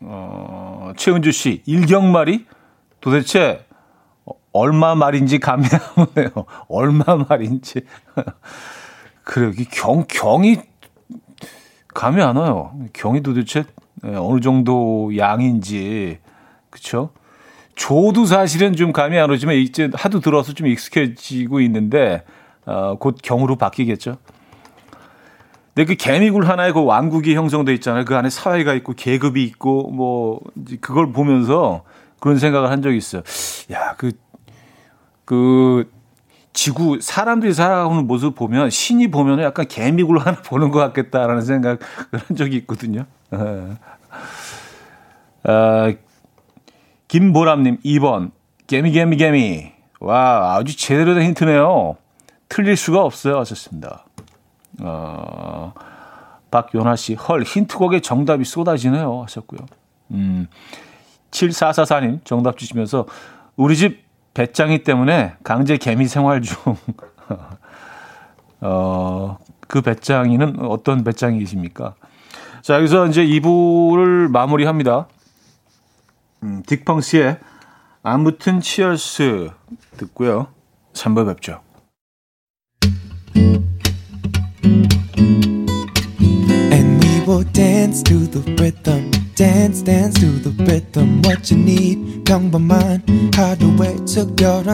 [0.00, 2.44] 어, 최은주 씨, 일경말이
[3.00, 3.64] 도대체
[4.52, 6.30] 얼마 말인지 감이 안 오네요.
[6.68, 7.82] 얼마 말인지.
[9.22, 9.52] 그래요.
[9.70, 10.58] 경, 경이
[11.94, 12.76] 감이 안 와요.
[12.92, 13.62] 경이 도대체
[14.04, 16.18] 예, 어느 정도 양인지.
[16.76, 17.10] 그쵸?
[17.74, 22.22] 조도 사실은 좀 감이 안 오지만 이제 하도 들어서 좀 익숙해지고 있는데,
[22.64, 24.16] 어, 곧 경으로 바뀌겠죠.
[25.74, 28.04] 근데 그 개미굴 하나에 그 왕국이 형성돼 있잖아요.
[28.04, 30.40] 그 안에 사회가 있고 계급이 있고 뭐
[30.80, 31.84] 그걸 보면서
[32.18, 33.22] 그런 생각을 한 적이 있어요.
[33.72, 34.12] 야, 그
[35.26, 35.90] 그
[36.54, 41.78] 지구 사람들이 살아가는 모습 보면 신이 보면 약간 개미굴 하나 보는 것 같겠다라는 생각을
[42.12, 43.04] 한 적이 있거든요.
[45.42, 45.92] 아,
[47.08, 48.32] 김보람님 2번
[48.66, 51.96] 개미 개미 개미 와 아주 제대로 된 힌트네요.
[52.48, 53.38] 틀릴 수가 없어요.
[53.38, 54.04] 하셨습니다.
[54.80, 55.72] 어,
[56.50, 59.22] 박연아 씨, 헐, 힌트곡에 정답이 쏟아지네요.
[59.22, 59.60] 하셨고요.
[60.12, 60.46] 음,
[61.30, 63.06] 7444님 정답 주시면서
[63.56, 66.76] 우리 집 배짱이 때문에 강제 개미 생활 중.
[68.60, 71.94] 어, 그 배짱이는 어떤 배짱이십니까?
[72.62, 75.08] 자, 여기서 이제 2부를 마무리합니다.
[76.46, 77.40] 음, 딕펑스의
[78.04, 79.50] 아무튼 치얼스
[79.96, 80.46] 듣고요.
[80.92, 81.60] 3부 뵙죠.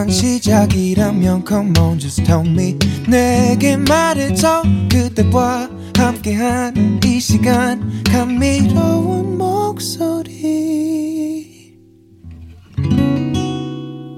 [0.09, 11.32] 시작이라면 come on just tell me 내게 말해줘 그대와 함께한 이 시간 감미로운 목소리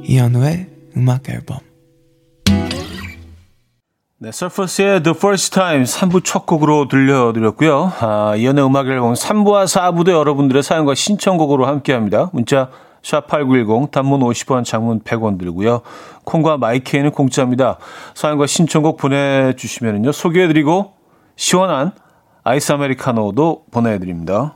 [0.07, 1.59] 이현우의 음악 앨범
[4.17, 7.91] 네, 서퍼스의 The First Time 3부 첫 곡으로 들려드렸고요.
[7.99, 12.29] 아, 이연의 음악 앨범 3부와 4부도 여러분들의 사연과 신청곡으로 함께합니다.
[12.31, 12.69] 문자
[13.03, 15.81] 샵8910 단문 50원 장문 100원 들고요.
[16.23, 17.77] 콩과 마이케이는 공짜입니다.
[18.15, 20.11] 사연과 신청곡 보내주시면요.
[20.11, 20.93] 소개해드리고
[21.35, 21.91] 시원한
[22.43, 24.55] 아이스 아메리카노도 보내드립니다.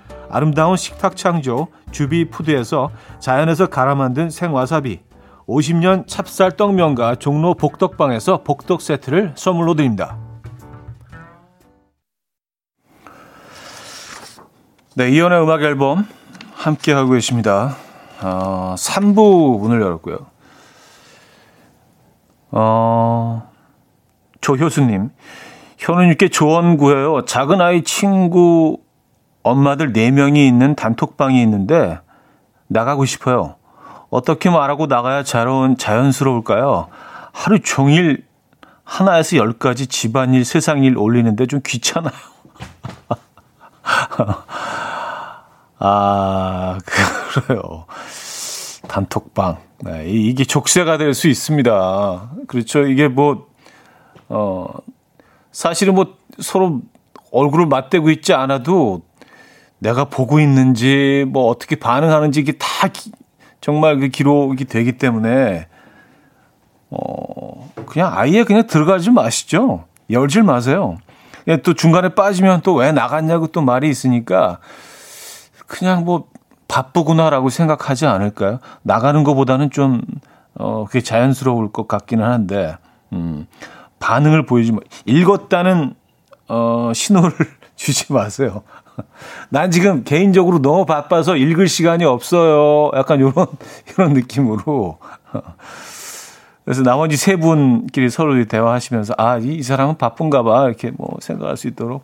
[0.31, 2.89] 아름다운 식탁 창조 주비푸드에서
[3.19, 5.01] 자연에서 갈아 만든 생와사비
[5.47, 10.17] 50년 찹쌀 떡면과 종로 복덕방에서 복덕 세트를 선물로 드립니다.
[14.95, 16.07] 네, 이연의 음악 앨범
[16.53, 17.75] 함께 하고 계십니다.
[18.21, 20.17] 어, 3부 문을 열었고요.
[22.51, 23.49] 어,
[24.41, 25.09] 조효수님,
[25.77, 27.25] 현우님께 조언 구해요.
[27.25, 28.79] 작은 아이 친구
[29.43, 31.99] 엄마들 4명이 있는 단톡방이 있는데
[32.67, 33.55] 나가고 싶어요.
[34.09, 36.87] 어떻게 말하고 나가야 자연, 자연스러울까요?
[37.31, 38.25] 하루 종일
[38.83, 42.11] 하나에서 열까지 집안일, 세상일 올리는데 좀 귀찮아요.
[45.79, 47.85] 아, 그래요.
[48.87, 49.57] 단톡방.
[49.83, 52.29] 네, 이게 족쇄가 될 수 있습니다.
[52.47, 52.85] 그렇죠.
[52.85, 53.47] 이게 뭐,
[54.29, 54.67] 어,
[55.51, 56.81] 사실은 뭐 서로
[57.31, 59.01] 얼굴을 맞대고 있지 않아도
[59.81, 63.11] 내가 보고 있는지 뭐 어떻게 반응하는지 이게 다 기,
[63.61, 65.67] 정말 그 기록이 되기 때문에
[66.91, 69.85] 어 그냥 아예 그냥 들어가지 마시죠.
[70.09, 70.97] 열질 마세요.
[71.63, 74.59] 또 중간에 빠지면 또 왜 나갔냐고 또 말이 있으니까
[75.65, 76.27] 그냥 뭐
[76.71, 78.59] 바쁘구나라고 생각하지 않을까요?
[78.81, 80.01] 나가는 것보다는 좀,
[80.55, 82.77] 어, 그게 자연스러울 것 같기는 한데,
[83.11, 83.45] 음,
[83.99, 84.79] 반응을 보이지, 마.
[85.05, 85.95] 읽었다는,
[86.47, 87.33] 어, 신호를
[87.75, 88.63] 주지 마세요.
[89.49, 92.91] 난 지금 개인적으로 너무 바빠서 읽을 시간이 없어요.
[92.95, 93.47] 약간 요런,
[93.89, 94.97] 이런 느낌으로.
[96.63, 100.67] 그래서 나머지 세 분끼리 서로 대화하시면서, 아, 이, 이 사람은 바쁜가 봐.
[100.67, 102.03] 이렇게 뭐 생각할 수 있도록.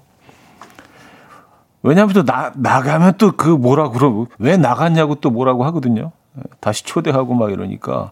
[1.84, 6.12] 왜냐하면 또 나, 나가면 또 그 뭐라 그러고, 왜 나갔냐고 또 뭐라고 하거든요.
[6.60, 8.12] 다시 초대하고 막 이러니까.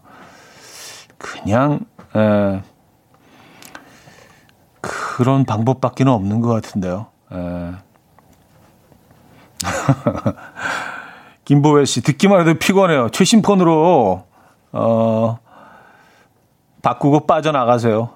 [1.18, 1.80] 그냥,
[2.14, 2.62] 에,
[4.80, 7.06] 그런 방법밖에 는 없는 것 같은데요.
[7.32, 7.85] 에.
[11.44, 13.10] 김보혜 씨, 듣기만 해도 피곤해요.
[13.10, 14.24] 최신 폰으로,
[14.72, 15.38] 어,
[16.82, 18.10] 바꾸고 빠져나가세요.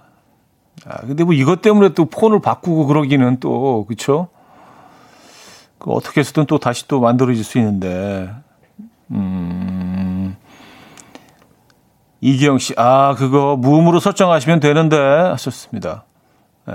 [0.87, 4.29] 아, 근데 뭐 이것 때문에 또 폰을 바꾸고 그러기는 또, 그쵸?
[5.79, 8.31] 그 어떻게 해서든 또 다시 또 만들어질 수 있는데,
[9.11, 10.37] 음,
[12.21, 16.05] 이기영 씨, 아, 그거 무음으로 설정하시면 되는데, 하셨습니다.
[16.69, 16.73] 에,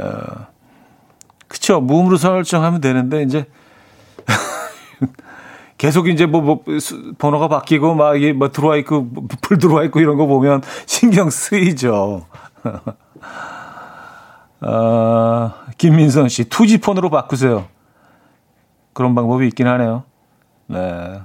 [1.48, 1.80] 그쵸.
[1.80, 3.46] 무음으로 설정하면 되는데, 이제,
[5.77, 6.63] 계속 이제 뭐, 뭐
[7.17, 12.25] 번호가 바뀌고 막 이게 뭐 들어와 있고 불 들어와 있고 이런 거 보면 신경 쓰이죠.
[14.62, 17.65] 아, 김민선 씨 투지폰으로 바꾸세요.
[18.93, 20.03] 그런 방법이 있긴 하네요.
[20.67, 21.19] 네.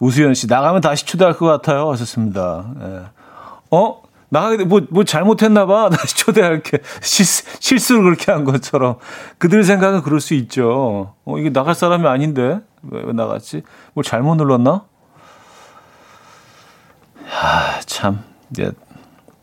[0.00, 1.90] 우수연 씨 나가면 다시 초대할 것 같아요.
[1.92, 2.66] 하셨습니다.
[2.78, 3.02] 네.
[3.70, 4.02] 어?
[4.34, 5.88] 나가게 뭐, 뭐 잘못했나 봐.
[5.94, 6.78] 다시 초대할게.
[7.00, 8.96] 실수, 실수를 그렇게 한 것처럼.
[9.38, 11.14] 그들 생각은 그럴 수 있죠.
[11.24, 12.60] 어, 이게 나갈 사람이 아닌데?
[12.82, 13.62] 왜, 왜 나갔지?
[13.94, 14.84] 뭘 잘못 눌렀나?
[17.42, 18.24] 아, 참.
[18.58, 18.70] 예,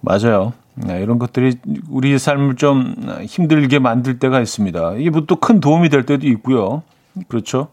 [0.01, 0.53] 맞아요.
[0.75, 1.55] 네, 이런 것들이
[1.89, 4.95] 우리 삶을 좀 힘들게 만들 때가 있습니다.
[4.95, 6.83] 이게 뭐 또 큰 도움이 될 때도 있고요.
[7.27, 7.67] 그렇죠.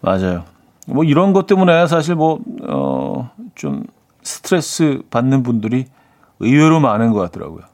[0.00, 0.44] 맞아요.
[0.86, 3.84] 뭐 이런 것 때문에 사실 뭐, 어, 좀
[4.22, 5.86] 스트레스 받는 분들이
[6.40, 7.64] 의외로 많은 것 같더라고요.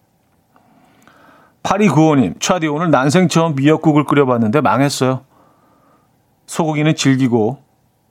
[1.62, 5.22] 8295님, 차디 오늘 난생 처음 미역국을 끓여봤는데 망했어요.
[6.46, 7.62] 소고기는 질기고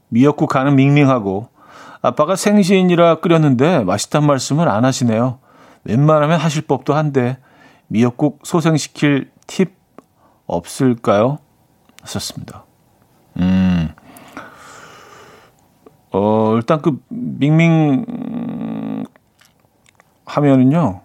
[0.10, 1.50] 미역국 간은 밍밍하고
[2.02, 5.39] 아빠가 생시인이라 끓였는데 맛있단 말씀을 안 하시네요.
[5.84, 7.38] 웬만하면 하실 법도 한데
[7.88, 9.76] 미역국 소생시킬 팁
[10.46, 11.40] 없을까요?
[12.02, 12.65] 하셨습니다.
[13.38, 13.90] 음.
[16.18, 19.06] 어, 일단 그 밍밍
[20.26, 21.02] 하면은요.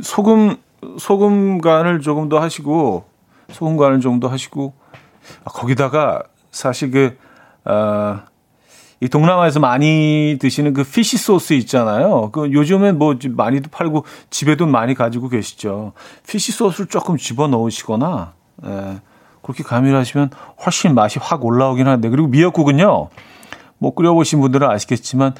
[0.00, 0.56] 소금
[0.98, 3.04] 소금 간을 조금 더 하시고
[3.50, 4.74] 소금 간을 정도 하시고
[5.44, 6.22] 아, 거기다가
[6.52, 7.18] 사실 그
[7.64, 8.26] 아,
[9.00, 12.30] 이 동남아에서 많이 드시는 그 fish sauce 있잖아요.
[12.30, 15.92] 그 요즘엔 뭐 많이도 팔고 집에도 많이 가지고 계시죠.
[16.28, 18.34] fish sauce를 조금 집어 넣으시거나
[18.64, 19.00] 예,
[19.42, 20.30] 그렇게 가미하시면
[20.64, 23.08] 훨씬 맛이 확 올라오긴 하는데 그리고 미역국은요.
[23.78, 25.34] 뭐 끓여보신 분들은 아시겠지만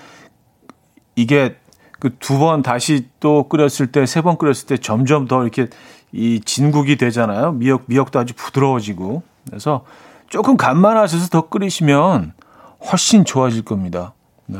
[1.17, 1.57] 이게
[2.01, 5.69] 그 두 번 다시 또 끓였을 때 세 번 끓였을 때 점점 더 이렇게
[6.13, 7.53] 이 진국이 되잖아요.
[7.53, 9.85] 미역 미역도 아주 부드러워지고 그래서
[10.29, 12.33] 조금 간만 하셔서 더 끓이시면
[12.91, 14.15] 훨씬 좋아질 겁니다.
[14.47, 14.59] 네.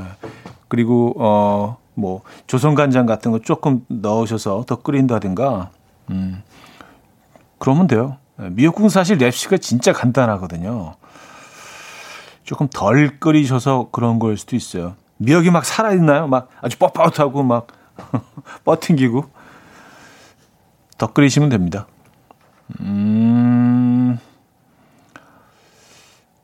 [0.69, 5.71] 그리고 어 뭐 조선 간장 같은 거 조금 넣으셔서 더 끓인다든가
[6.11, 6.45] 음
[7.59, 8.19] 그러면 돼요.
[8.37, 10.95] 네, 미역국은 사실 랩시가 진짜 간단하거든요.
[12.49, 14.97] 조금 덜 끓이셔서 그런 걸 수도 있어요.
[15.19, 16.29] 미역이 막 살아있나요?
[16.29, 17.67] 막 아주 뻣뻣하고 막
[18.65, 19.27] 뻗팅기고
[20.97, 21.87] 더 끓이시면 됩니다.
[22.81, 24.19] 음,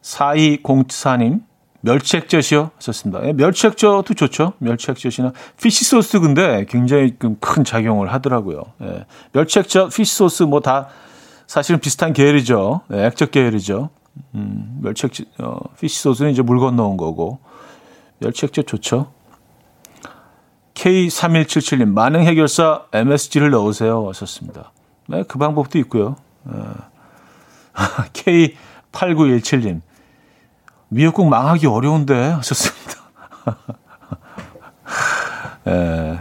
[0.02, 1.40] 4204님,
[1.80, 2.72] 멸치액젓이요?
[2.78, 3.26] 썼습니다.
[3.26, 4.52] 예, 멸치액젓도 좋죠.
[4.58, 8.60] 멸치액젓이나 fish sauce 근데 굉장히 큰 작용을 하더라고요.
[8.82, 10.88] 예, 멸치액젓, fish sauce 뭐 다
[11.46, 12.82] 사실은 비슷한 계열이죠.
[12.92, 13.88] 예, 액젓 계열이죠.
[14.34, 17.38] 음, 멸치액젓, 어, fish sauce는 이제 물 건너온 거고.
[18.18, 19.12] 멸치액젓 좋죠.
[20.74, 24.08] K3177님, 만능 해결사 MSG를 넣으세요.
[24.08, 24.72] 하셨습니다.
[25.08, 26.16] 네, 그 방법도 있고요.
[28.12, 29.80] K8917님,
[30.88, 32.94] 미역국 망하기 어려운데 하셨습니다.
[35.66, 36.18] 예.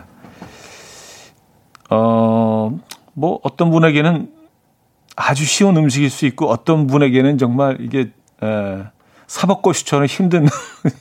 [1.89, 2.80] 어,
[3.14, 4.32] 뭐 어떤 분에게는
[5.16, 8.11] 아주 쉬운 음식일 수 있고 어떤 분에게는 정말 이게
[8.43, 8.84] 에,
[9.28, 10.47] 사법고시처럼 힘든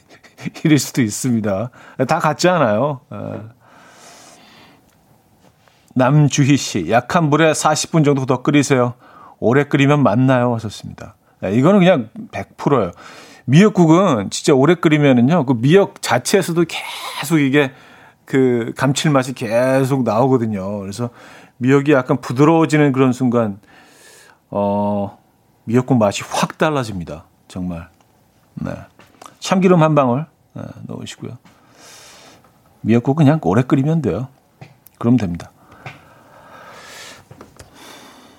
[0.64, 1.70] 일일 수도 있습니다.
[2.08, 3.00] 다 같지 않아요.
[3.12, 3.16] 에.
[5.94, 8.94] 남주희 씨, 약한 불에 40분 정도 더 끓이세요.
[9.38, 10.54] 오래 끓이면 맞나요?
[10.54, 11.16] 하셨습니다.
[11.40, 12.92] 네, 이거는 그냥 100%예요.
[13.44, 16.64] 미역국은 진짜 오래 끓이면은요, 그 미역 자체에서도
[17.18, 17.72] 계속 이게
[18.24, 20.78] 그 감칠맛이 계속 나오거든요.
[20.78, 21.10] 그래서
[21.58, 23.58] 미역이 약간 부드러워지는 그런 순간,
[24.53, 25.18] 어,
[25.64, 27.24] 미역국 맛이 확 달라집니다.
[27.48, 27.88] 정말.
[28.55, 28.72] 네.
[29.40, 31.38] 참기름 한 방울 네, 넣으시고요.
[32.82, 34.28] 미역국 그냥 오래 끓이면 돼요.
[34.98, 35.50] 그럼 됩니다.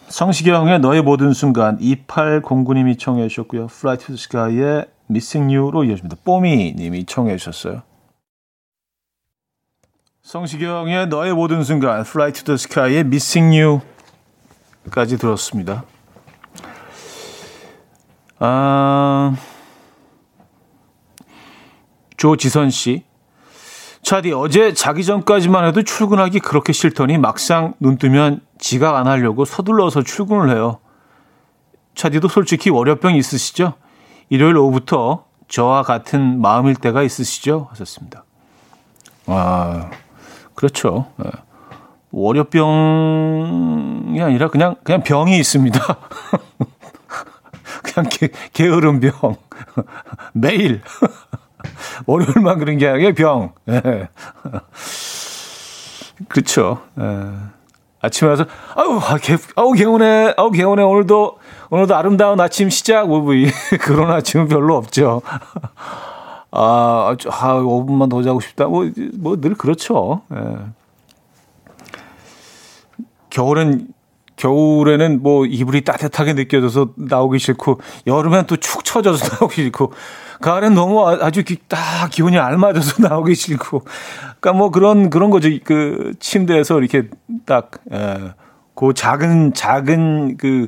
[0.08, 3.64] 성시경의 너의 모든 순간 2809님이 청해 주셨고요.
[3.66, 6.18] Fly to the Sky의 Missing You로 이어집니다.
[6.24, 7.82] 뽀미 님이 청해 주셨어요.
[10.22, 13.82] 성시경의 너의 모든 순간 Fly to the Sky의 Missing
[14.86, 15.86] You까지 들었습니다.
[18.46, 19.38] 아,
[22.18, 23.06] 조지선 씨.
[24.02, 30.04] 차디 어제 자기 전까지만 해도 출근하기 그렇게 싫더니 막상 눈 뜨면 지각 안 하려고 서둘러서
[30.04, 30.80] 출근을 해요.
[31.96, 33.76] 차디도 솔직히 월요병 있으시죠?
[34.28, 37.68] 일요일 오후부터 저와 같은 마음일 때가 있으시죠?
[37.70, 38.26] 하셨습니다.
[39.28, 39.90] 아,
[40.54, 41.06] 그렇죠.
[41.16, 41.32] 네.
[42.12, 42.62] 월요병이
[44.22, 45.80] 아니라 그냥, 그냥 병이 있습니다.
[47.84, 49.36] 그냥 게, 게으른 병.
[50.34, 50.82] 매일.
[52.08, 53.54] 월요일만 그런 게 아니라 병.
[53.70, 53.82] 예.
[56.28, 56.82] 그렇죠.
[57.00, 57.30] 예.
[58.02, 61.38] 아침에 와서 아우 아, 개, 아우 개운해 아우 개운해 오늘도
[61.70, 63.34] 오늘도 아름다운 아침 시작 뭐, 뭐
[63.80, 65.22] 그런 아침은 별로 없죠.
[66.52, 68.84] 아, 아 5분만 더 자고 싶다 뭐
[69.18, 70.22] 뭐 늘 그렇죠.
[70.34, 70.38] 예.
[73.30, 73.88] 겨울은
[74.44, 79.94] 겨울에는 뭐 이불이 따뜻하게 느껴져서 나오기 싫고 여름엔 또 축 처져서 나오기 싫고
[80.42, 83.84] 가을엔 너무 아, 아주 기, 딱 기온이 알맞아서 나오기 싫고
[84.40, 87.10] 그러니까 뭐 그런 그런 거죠 그 침대에서 이렇게
[87.46, 88.34] 딱 예,
[88.76, 90.68] 그 작은 작은 그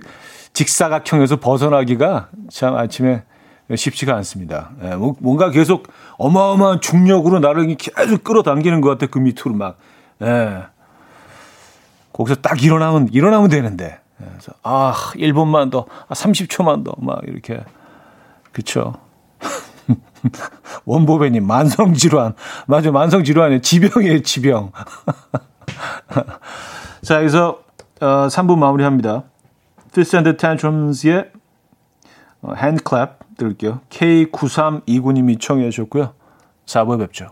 [0.54, 3.24] 직사각형에서 벗어나기가 참 아침에
[3.74, 4.72] 쉽지가 않습니다.
[4.84, 9.78] 예, 뭐 뭔가 계속 어마어마한 중력으로 나를 계속 끌어당기는 것 같아 그 밑으로 막
[10.22, 10.64] 예.
[12.16, 17.62] 거기서 딱 일어나면 일어나면 되는데 그래서 아 1분만 더, 아 30초만 더 막 이렇게
[18.54, 18.94] 그쵸.
[20.86, 22.34] 원보배님 만성 질환
[22.68, 24.72] 맞아 만성 질환이 지병이에요 지병.
[27.04, 27.60] 자 여기서
[28.02, 29.24] 어, 3분 마무리합니다.
[29.94, 31.32] Twist and Tantrums의
[32.42, 33.82] 어, 핸드클랩 들을게요.
[33.90, 36.14] K9329님이 청해 주셨고요.
[36.66, 37.32] 4부에 뵙죠.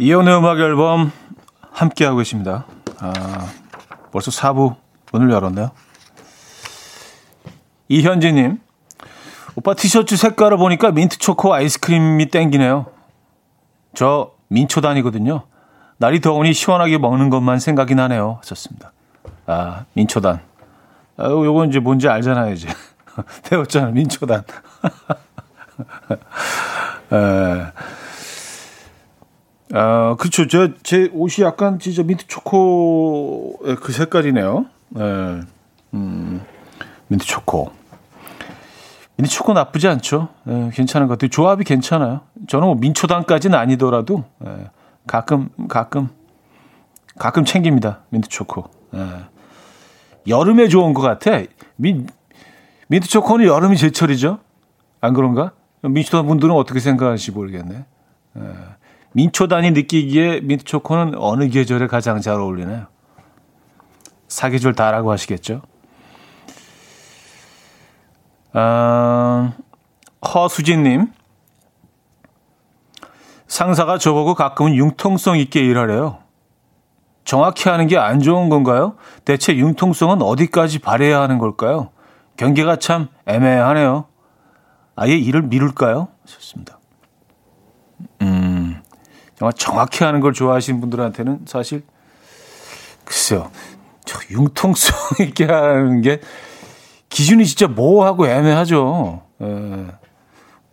[0.00, 1.12] 이현우의 음악 앨범
[1.72, 2.64] 함께하고 계십니다
[3.00, 3.12] 아,
[4.10, 4.76] 벌써 4부
[5.12, 5.72] 문을 열었네요.
[7.88, 8.60] 이현진님,
[9.56, 12.86] 오빠 티셔츠 색깔을 보니까 민트 초코 아이스크림이 땡기네요.
[13.94, 15.42] 저 민초단이거든요.
[15.98, 18.38] 날이 더우니 시원하게 먹는 것만 생각이 나네요.
[18.40, 18.92] 하셨습니다.
[19.46, 20.40] 아, 민초단.
[21.18, 22.68] 아, 요건 이제 뭔지 알잖아요, 이제.
[23.48, 24.44] 배웠잖아, 민초단.
[27.12, 27.66] 에,
[29.72, 30.46] 아, 그렇죠.
[30.48, 34.66] 저, 제 옷이 약간 진짜 민트 초코의 그 색깔이네요.
[34.90, 35.40] 네.
[35.94, 36.40] 음,
[37.08, 37.70] 민트 초코.
[39.16, 40.28] 민트 초코 나쁘지 않죠.
[40.48, 41.28] 예, 괜찮은 것 같아요.
[41.28, 42.22] 조합이 괜찮아요.
[42.48, 44.70] 저는 뭐 민초단까지는 아니더라도 예,
[45.06, 46.08] 가끔 가끔
[47.18, 48.00] 가끔 땡깁니다.
[48.08, 48.70] 민트 초코.
[48.94, 49.06] 예.
[50.26, 51.42] 여름에 좋은 것 같아.
[51.76, 52.08] 민
[52.88, 54.38] 민트 초코는 여름이 제철이죠.
[55.02, 55.52] 안 그런가?
[55.82, 57.84] 민초단 분들은 어떻게 생각하실지 모르겠네.
[58.38, 58.42] 예.
[59.12, 62.86] 민초단이 느끼기에 민트 초코는 어느 계절에 가장 잘 어울리나요?
[64.28, 65.62] 사계절 다라고 하시겠죠?
[68.52, 69.52] 아,
[70.22, 71.12] 허수진님.
[73.48, 76.18] 상사가 저보고 가끔은 융통성 있게 일하래요.
[77.24, 78.96] 정확히 하는 게 안 좋은 건가요?
[79.24, 81.90] 대체 융통성은 어디까지 발휘해야 하는 걸까요?
[82.36, 84.06] 경계가 참 애매하네요.
[84.96, 86.08] 아예 일을 미룰까요?
[86.26, 86.79] 좋습니다.
[89.42, 91.82] 음, 정말 정확히 하는 걸 좋아하시는 분들한테는 사실,
[93.04, 93.50] 글쎄요.
[94.04, 96.20] 저 융통성 있게 하는 게
[97.08, 99.22] 기준이 진짜 모호하고 애매하죠.
[99.42, 99.86] 예.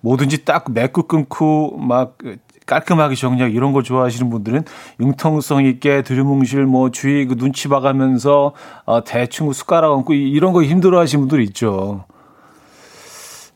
[0.01, 2.17] 뭐든지 딱 매끄 끊고 막
[2.65, 4.65] 깔끔하게 정리하고 이런 걸 좋아하시는 분들은
[4.99, 8.53] 융통성 있게 들이뭉실 뭐 주위 그 눈치 봐가면서
[8.85, 12.05] 어, 대충 숟가락 얹고 이런 거 힘들어 하시는 분들 있죠.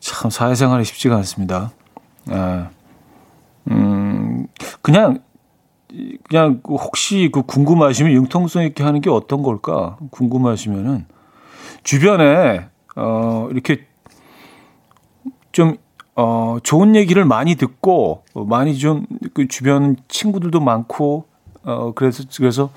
[0.00, 1.70] 참 사회생활이 쉽지가 않습니다.
[2.30, 2.64] 예.
[3.70, 4.46] 음,
[4.80, 5.20] 그냥
[6.28, 9.98] 그냥 그 혹시 그 궁금하시면 융통성 있게 하는 게 어떤 걸까?
[10.10, 11.06] 궁금하시면은
[11.82, 13.86] 주변에 어 이렇게
[15.52, 15.76] 좀
[16.14, 21.24] 어, 좋은 얘기를 많이 듣고, 많이 좀, 그 주변 친구들도 많고,
[21.64, 22.70] 어, 그래서, 그래서,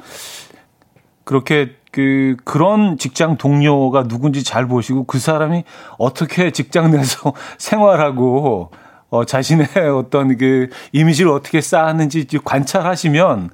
[1.25, 5.65] 그렇게, 그, 그런 직장 동료가 누군지 잘 보시고, 그 사람이
[5.97, 8.71] 어떻게 직장 내에서 생활하고,
[9.15, 13.49] 어, 자신의 어떤 그 이미지를 어떻게 쌓았는지 관찰하시면,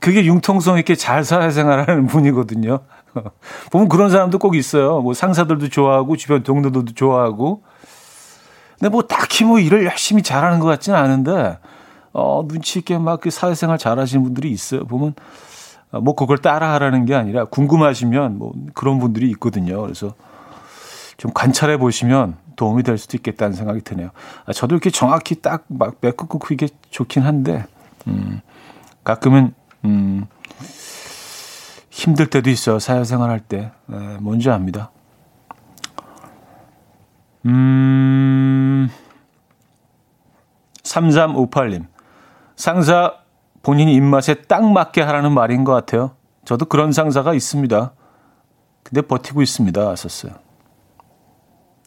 [0.00, 2.80] 그게 융통성 있게 잘 사회생활하는 분이거든요.
[3.70, 5.00] 보면 그런 사람도 꼭 있어요.
[5.00, 7.62] 뭐 상사들도 좋아하고, 주변 동료들도 좋아하고,
[8.82, 11.56] 근데 뭐 딱히 뭐 일을 열심히 잘하는 것 같지는 않은데
[12.12, 14.84] 어 눈치 있게 막 그 사회생활 잘하시는 분들이 있어요.
[14.86, 15.14] 보면
[15.92, 19.80] 어, 뭐 그걸 따라하라는 게 아니라 궁금하시면 뭐 그런 분들이 있거든요.
[19.82, 20.14] 그래서
[21.16, 24.10] 좀 관찰해 보시면 도움이 될 수도 있겠다는 생각이 드네요.
[24.46, 27.66] 아, 저도 이렇게 정확히 딱막 매끄 끊고 이게 좋긴 한데
[28.06, 28.40] 음,
[29.04, 30.26] 가끔은 음,
[31.90, 32.78] 힘들 때도 있어요.
[32.78, 33.70] 사회생활 할 때.
[33.86, 34.90] 네, 뭔지 압니다.
[37.46, 38.88] 음,
[40.82, 41.86] 3358님.
[42.56, 43.14] 상사
[43.62, 46.12] 본인 입맛에 딱 맞게 하라는 말인 것 같아요.
[46.44, 47.92] 저도 그런 상사가 있습니다.
[48.82, 49.96] 근데 버티고 있습니다.
[49.96, 50.32] 썼어요.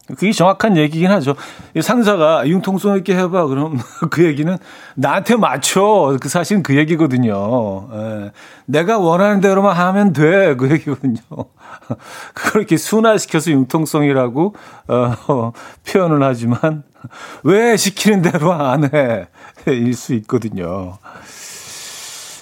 [0.08, 1.36] 그게 정확한 얘기긴 하죠.
[1.82, 3.48] 상사가 융통성 있게 해봐.
[3.48, 3.80] 그럼
[4.12, 4.56] 그 얘기는
[4.96, 6.16] 나한테 맞춰.
[6.22, 7.88] 그 사실은 그 얘기거든요.
[7.92, 8.32] 예.
[8.66, 10.56] 내가 원하는 대로만 하면 돼.
[10.56, 11.18] 그 얘기거든요.
[12.34, 14.56] 그걸 이렇게 순화시켜서 융통성이라고
[14.88, 15.52] 어,
[15.88, 16.84] 표현을 하지만
[17.44, 19.28] 왜 시키는 대로 안 해?
[19.68, 20.98] 일 수 있거든요.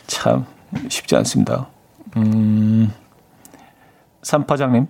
[0.07, 0.45] 참
[0.89, 1.67] 쉽지 않습니다.
[2.17, 2.91] 음,
[4.21, 4.87] 삼파장님,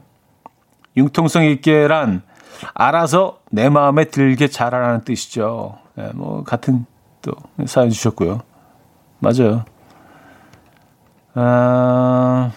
[0.97, 2.23] 융통성 있게란
[2.73, 5.77] 알아서 내 마음에 들게 잘하라는 뜻이죠.
[5.95, 6.85] 네, 뭐 같은
[7.21, 7.31] 또
[7.65, 8.41] 사연 주셨고요.
[9.19, 9.65] 맞아요.
[11.35, 12.51] 아,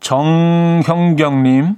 [0.00, 1.76] 정형경님,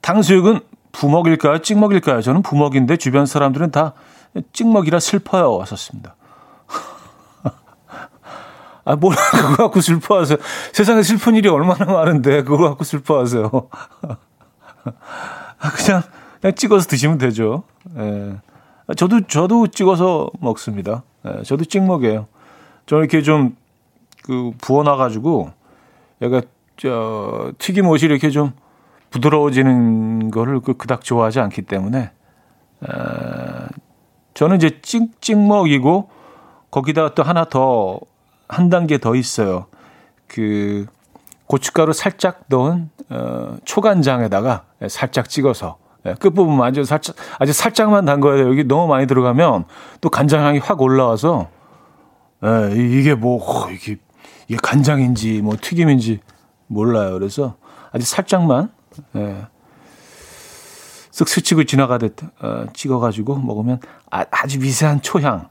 [0.00, 0.60] 탕수육은
[0.92, 1.58] 부먹일까요?
[1.58, 2.22] 찍먹일까요?
[2.22, 3.92] 저는 부먹인데 주변 사람들은 다
[4.52, 5.54] 찍먹이라 슬퍼요.
[5.56, 6.15] 왔었습니다.
[8.86, 10.38] 아, 뭘 그거 갖고 슬퍼하세요.
[10.72, 13.50] 세상에 슬픈 일이 얼마나 많은데 그거 갖고 슬퍼하세요.
[15.58, 16.02] 아, 그냥,
[16.40, 17.64] 그냥 찍어서 드시면 되죠.
[17.98, 18.36] 예.
[18.96, 21.02] 저도, 저도 찍어서 먹습니다.
[21.26, 22.28] 예, 저도 찍먹이에요.
[22.86, 23.56] 저는 이렇게 좀,
[24.22, 25.50] 그, 부어놔 가지고,
[26.22, 26.42] 약간,
[26.76, 28.52] 저, 튀김옷이 이렇게 좀
[29.10, 31.98] 부드러워지는 거를 그, 그닥 좋아하지 않기 때문에,
[32.84, 32.88] 에,
[34.34, 36.08] 저는 이제 찍, 찍먹이고,
[36.70, 37.98] 거기다 또 하나 더
[38.48, 39.66] 한 단계 더 있어요.
[40.26, 40.86] 그
[41.46, 48.64] 고춧가루 살짝 넣은 어, 초간장에다가 살짝 찍어서 예, 끝부분만 아주 살짝 아주 살짝만 담궈야 여기
[48.64, 49.64] 너무 많이 들어가면
[50.00, 51.48] 또 간장 향이 확 올라와서
[52.44, 53.96] 예, 이게 뭐 어, 이게
[54.48, 56.20] 이게 간장인지 뭐 튀김인지
[56.68, 57.12] 몰라요.
[57.14, 57.56] 그래서
[57.92, 58.70] 아주 살짝만
[59.16, 59.46] 예,
[61.10, 63.80] 쓱 스치고 지나가듯 어, 찍어가지고 먹으면
[64.10, 65.48] 아, 아주 미세한 초향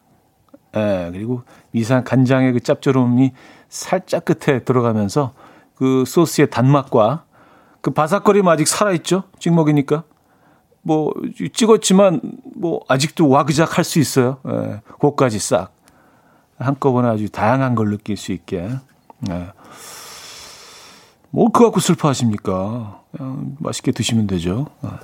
[0.75, 3.31] 예, 그리고 미세한 간장의 그 짭조름이
[3.69, 5.33] 살짝 끝에 들어가면서
[5.75, 7.23] 그 소스의 단맛과
[7.81, 9.23] 그 바삭거림 아직 살아있죠?
[9.39, 10.03] 찍먹이니까.
[10.81, 11.11] 뭐,
[11.53, 12.21] 찍었지만,
[12.55, 14.37] 뭐, 아직도 와그작 할 수 있어요.
[14.47, 15.71] 예, 그것까지 싹.
[16.57, 18.69] 한꺼번에 아주 다양한 걸 느낄 수 있게.
[19.29, 19.47] 예.
[21.31, 23.01] 뭘 그거 갖고 슬퍼하십니까?
[23.59, 24.67] 맛있게 드시면 되죠.
[24.81, 24.99] 아.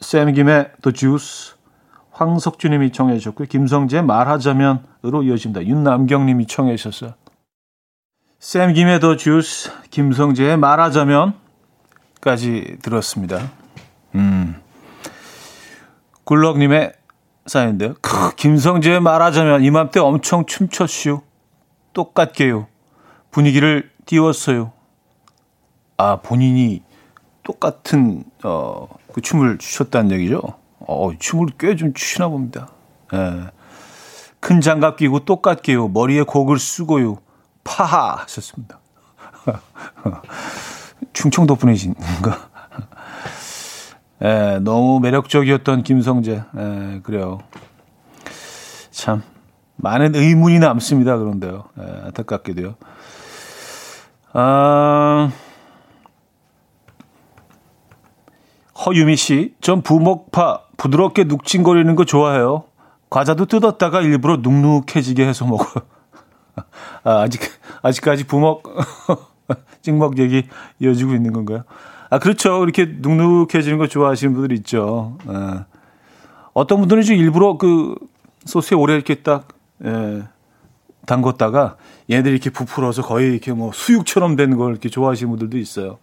[0.00, 1.54] 쌤 김의 The Juice
[2.20, 3.48] 황석주님이 청해 주셨고요.
[3.48, 5.64] 김성재 말하자면으로 이어집니다.
[5.64, 7.14] 윤남경님이 청해 주셨어요.
[8.38, 11.38] 쌤 김의 The Juice 김성재의 말하자면까지
[12.82, 13.50] 들었습니다.
[14.14, 14.60] 음.
[16.24, 16.92] 굴럭님의
[17.46, 17.94] 사연인데요.
[18.02, 21.22] 크, 김성재의 말하자면 이맘때 엄청 춤췄슈.
[21.94, 22.66] 똑같게요.
[23.30, 24.72] 분위기를 띄웠어요.
[25.96, 26.82] 아, 본인이
[27.42, 30.59] 똑같은, 어, 그 춤을 추셨다는 얘기죠.
[30.90, 32.68] 어, 춤을 꽤 좀 추시나 봅니다.
[33.14, 33.46] 예.
[34.40, 35.88] 큰 장갑 끼고 똑같게요.
[35.88, 37.18] 머리에 곡을 쓰고요.
[37.62, 38.80] 파하 하셨습니다.
[41.12, 42.48] 충청도 분이신가?
[44.22, 46.42] 예, 너무 매력적이었던 김성재.
[46.58, 47.38] 예, 그래요.
[48.90, 49.22] 참,
[49.76, 51.16] 많은 의문이 남습니다.
[51.18, 51.64] 그런데요.
[51.78, 52.74] 예, 안타깝게도요.
[54.32, 55.30] 아,
[58.86, 62.64] 허유미 씨, 전 부먹파 부드럽게 눅진거리는 거 좋아해요.
[63.10, 65.84] 과자도 뜯었다가 일부러 눅눅해지게 해서 먹어요.
[67.04, 67.40] 아, 아직,
[67.82, 68.62] 아직까지 부먹,
[69.82, 70.44] 찍먹 얘기
[70.78, 71.64] 이어지고 있는 건가요?
[72.08, 72.62] 아, 그렇죠.
[72.62, 75.18] 이렇게 눅눅해지는 거 좋아하시는 분들 있죠.
[75.28, 75.64] 예.
[76.54, 77.94] 어떤 분들은 좀 일부러 그
[78.46, 79.48] 소스에 오래 이렇게 딱,
[79.84, 80.22] 예,
[81.06, 81.76] 담궜다가
[82.10, 85.98] 얘네들이 이렇게 부풀어서 거의 이렇게 뭐 수육처럼 된 걸 이렇게 좋아하시는 분들도 있어요.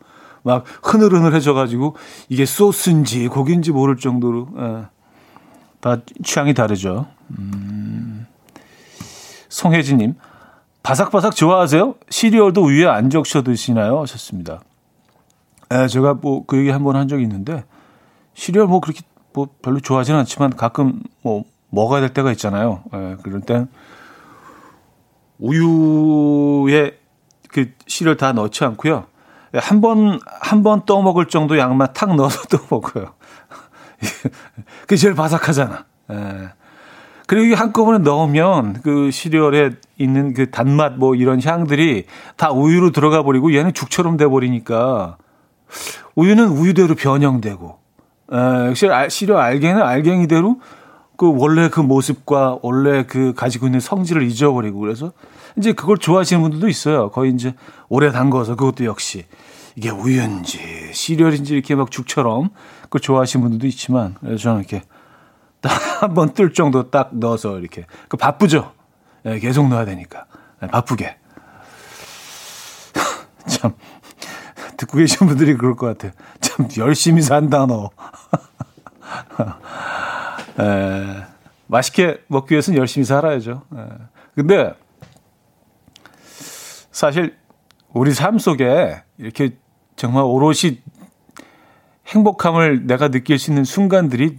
[0.47, 1.95] 막 흐느흐느해져가지고
[2.29, 4.85] 이게 소스인지 고기인지 모를 정도로 예.
[5.81, 7.05] 다 취향이 다르죠.
[7.37, 8.25] 음.
[9.49, 10.15] 송혜진님
[10.83, 11.95] 바삭바삭 좋아하세요?
[12.09, 13.99] 시리얼도 위에 안 적셔 드시나요?
[14.01, 14.61] 하셨습니다.
[15.73, 17.65] 예, 제가 뭐 그 얘기 한 번 한 적이 있는데
[18.33, 19.01] 시리얼 뭐 그렇게
[19.33, 22.83] 뭐 별로 좋아하지는 않지만 가끔 뭐 먹어야 될 때가 있잖아요.
[22.93, 23.67] 예, 그럴 땐
[25.39, 26.97] 우유에
[27.49, 29.05] 그 시리얼 다 넣지 않고요.
[29.59, 33.13] 한 번, 한 번 떠먹을 정도 양만 탁 넣어서 떠먹어요.
[34.81, 35.85] 그게 제일 바삭하잖아.
[36.11, 36.49] 예.
[37.25, 42.05] 그리고 한꺼번에 넣으면 그 시리얼에 있는 그 단맛 뭐 이런 향들이
[42.37, 45.17] 다 우유로 들어가 버리고 얘는 죽처럼 돼 버리니까
[46.15, 47.79] 우유는 우유대로 변형되고
[48.31, 50.61] 에, 시리얼 알갱이는 알갱이대로
[51.17, 55.11] 그 원래 그 모습과 원래 그 가지고 있는 성질을 잊어버리고 그래서
[55.57, 57.09] 이제 그걸 좋아하시는 분들도 있어요.
[57.09, 57.55] 거의 이제
[57.89, 59.25] 오래 담궈서 그것도 역시
[59.75, 62.49] 이게 우유인지 시리얼인지 이렇게 막 죽처럼
[62.83, 64.83] 그걸 좋아하시는 분들도 있지만 저는 이렇게
[65.61, 65.71] 딱
[66.03, 68.71] 한 번 뜰 정도 딱 넣어서 이렇게 그 바쁘죠.
[69.23, 70.25] 네, 계속 넣어야 되니까
[70.61, 71.17] 네, 바쁘게
[73.47, 73.73] 참
[74.77, 76.11] 듣고 계신 분들이 그럴 것 같아요.
[76.39, 77.89] 참 열심히 산다 너.
[80.59, 81.23] 에,
[81.67, 83.63] 맛있게 먹기 위해서는 열심히 살아야죠.
[83.75, 83.79] 에.
[84.35, 84.73] 근데
[86.91, 87.35] 사실
[87.93, 89.57] 우리 삶 속에 이렇게
[89.95, 90.81] 정말 오롯이
[92.07, 94.37] 행복함을 내가 느낄 수 있는 순간들이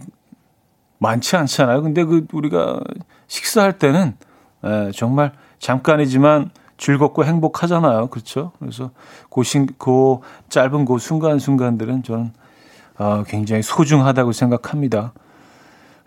[0.97, 1.81] 많지 않잖아요.
[1.81, 2.79] 근데 그 우리가
[3.27, 4.17] 식사할 때는
[4.63, 8.07] 에, 정말 잠깐이지만 즐겁고 행복하잖아요.
[8.07, 8.53] 그렇죠?
[8.59, 8.91] 그래서
[9.29, 12.33] 그, 신, 그 짧은 그 순간순간들은 저는
[12.97, 15.13] 어, 굉장히 소중하다고 생각합니다.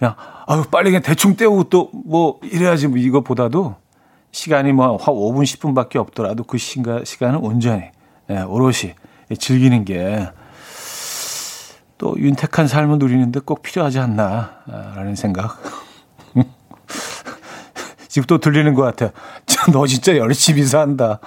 [0.02, 3.76] 그냥 아유 빨리 그냥 대충 때우고 또 뭐 이래야지 뭐 이것보다도
[4.32, 7.84] 시간이 뭐 5분 10분밖에 없더라도 그 시간 시간은 온전히
[8.30, 8.94] 예, 오롯이
[9.38, 10.26] 즐기는 게
[12.02, 15.62] 또 윤택한 삶을 누리는데 꼭 필요하지 않나라는 생각.
[18.08, 19.10] 지금 또 들리는 것 같아요.
[19.72, 21.20] 너 진짜 열심히 산다.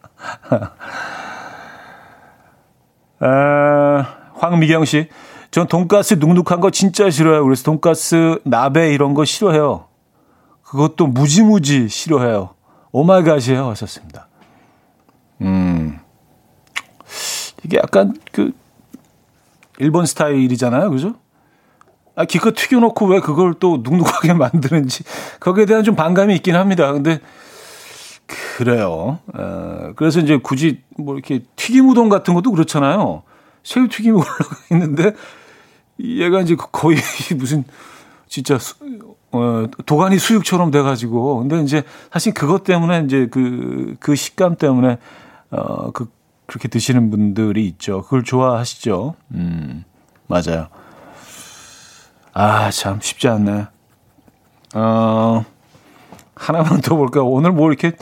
[3.20, 5.08] 아, 황미경 씨.
[5.50, 7.42] 전 돈가스 눅눅한 거 진짜 싫어요.
[7.44, 9.86] 그래서 돈가스 나베 이런 거 싫어해요.
[10.62, 12.54] 그것도 무지무지 싫어해요.
[12.92, 13.68] 오마이갓이에요.
[13.70, 14.28] 하셨습니다.
[15.40, 15.98] 음.
[17.64, 18.52] 이게 약간 그
[19.78, 20.90] 일본 스타일이잖아요.
[20.90, 21.14] 그죠?
[22.14, 25.02] 아, 기껏 튀겨놓고 왜 그걸 또 눅눅하게 만드는지
[25.40, 26.92] 거기에 대한 좀 반감이 있긴 합니다.
[26.92, 27.18] 근데
[28.56, 29.18] 그래요.
[29.34, 33.22] 어, 그래서 이제 굳이 뭐 이렇게 튀김 우동 같은 것도 그렇잖아요.
[33.64, 35.14] 새우 튀김이 올라가 있는데
[36.02, 36.98] 얘가 이제 거의
[37.36, 37.64] 무슨
[38.26, 38.74] 진짜 수,
[39.32, 41.82] 어, 도가니 수육처럼 돼가지고 근데 이제
[42.12, 44.98] 사실 그것 때문에 이제 그, 그 식감 때문에
[45.50, 46.10] 어, 그,
[46.46, 48.02] 그렇게 드시는 분들이 있죠.
[48.02, 49.14] 그걸 좋아하시죠.
[49.32, 49.84] 음,
[50.26, 50.68] 맞아요.
[52.32, 53.66] 아, 참 쉽지 않네.
[54.74, 55.44] 어,
[56.34, 57.26] 하나만 더 볼까요?
[57.26, 57.92] 오늘 뭐 이렇게,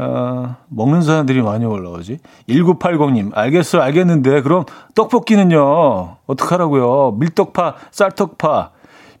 [0.00, 2.20] 어, 먹는 사람들이 많이 올라오지?
[2.48, 7.16] 1980님, 알겠어요, 알겠는데, 그럼 떡볶이는요, 어떡하라고요?
[7.18, 8.70] 밀떡파, 쌀떡파.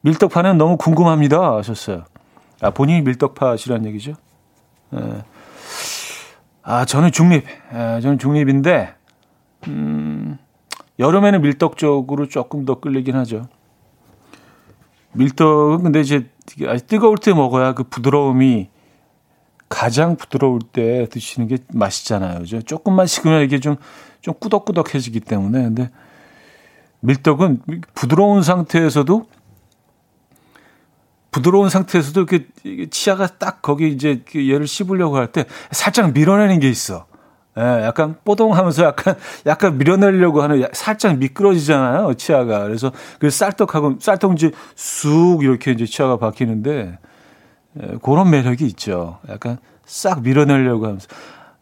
[0.00, 1.56] 밀떡파는 너무 궁금합니다.
[1.56, 2.04] 하셨어요.
[2.62, 4.14] 아, 본인이 밀떡파시란 얘기죠?
[4.94, 5.22] 예.
[6.62, 7.44] 아, 저는 중립.
[7.70, 8.94] 아, 저는 중립인데,
[9.66, 10.38] 음,
[10.98, 13.42] 여름에는 밀떡 쪽으로 조금 더 끌리긴 하죠.
[15.12, 16.30] 밀떡은 근데 이제
[16.66, 18.70] 아주 뜨거울 때 먹어야 그 부드러움이
[19.70, 22.40] 가장 부드러울 때 드시는 게 맛있잖아요.
[22.40, 22.60] 그죠?
[22.60, 23.76] 조금만 식으면 이게 좀,
[24.20, 25.62] 좀 꾸덕꾸덕해지기 때문에.
[25.62, 25.90] 근데
[27.00, 27.62] 밀떡은
[27.94, 29.26] 부드러운 상태에서도
[31.30, 32.46] 부드러운 상태에서도 이렇게
[32.90, 37.06] 치아가 딱 거기 이제 그 얘를 씹으려고 할 때 살짝 밀어내는 게 있어.
[37.56, 39.14] 예, 약간 뽀동하면서 약간
[39.46, 42.64] 약간 밀어내려고 하는 살짝 미끄러지잖아요 치아가.
[42.64, 42.90] 그래서
[43.20, 46.98] 그 쌀떡하고 쌀떡지 쑥 이렇게 이제 치아가 박히는데 예,
[48.02, 49.18] 그런 매력이 있죠.
[49.28, 51.06] 약간 싹 밀어내려고 하면서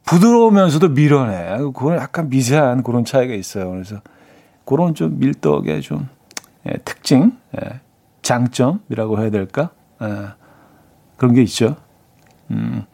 [0.05, 1.59] 부드러우면서도 밀어내.
[1.59, 3.71] 그건 약간 미세한 그런 차이가 있어요.
[3.71, 3.97] 그래서
[4.65, 6.09] 그런 좀 밀떡의 좀
[6.67, 7.81] 예, 특징, 예,
[8.23, 9.71] 장점이라고 해야 될까?
[10.03, 10.29] 예,
[11.17, 11.77] 그런 게 있죠.
[12.51, 12.85] 음.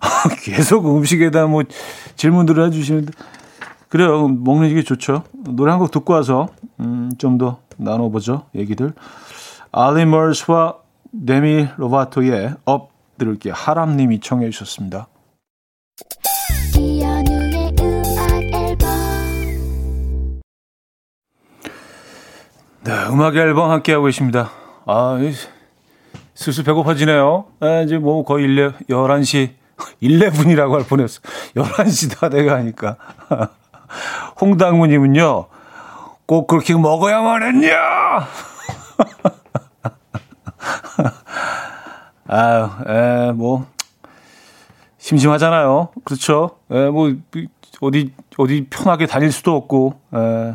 [0.44, 1.62] 계속 음식에 대한 뭐
[2.16, 3.12] 질문들을 해주시는데
[3.88, 4.28] 그래요.
[4.28, 5.24] 먹는 게 좋죠.
[5.32, 6.48] 노래 한 곡 듣고 와서
[6.80, 8.44] 음, 좀 더 나눠보죠.
[8.54, 8.92] 얘기들.
[9.72, 10.76] 올리 머스와
[11.12, 13.52] 데미 로바토의 Up 들을게요.
[13.54, 15.08] 하람님이 청해 주셨습니다.
[22.82, 24.50] 네, 음악 앨범 함께 하고 계십니다.
[24.86, 25.18] 아,
[26.34, 27.44] 슬슬 배고파지네요.
[27.60, 29.50] 아, 이제 뭐 거의 11시
[30.02, 31.20] 11이라고 할 뻔했어.
[31.56, 32.96] 11시 다 돼가니까.
[34.40, 35.46] 홍당무님은요,
[36.26, 37.76] 꼭 그렇게 먹어야만 했냐?
[42.32, 43.66] 아유, 에, 뭐,
[44.98, 45.88] 심심하잖아요.
[46.04, 46.58] 그렇죠?
[46.70, 47.12] 에, 뭐,
[47.80, 50.54] 어디, 어디 편하게 다닐 수도 없고, 에.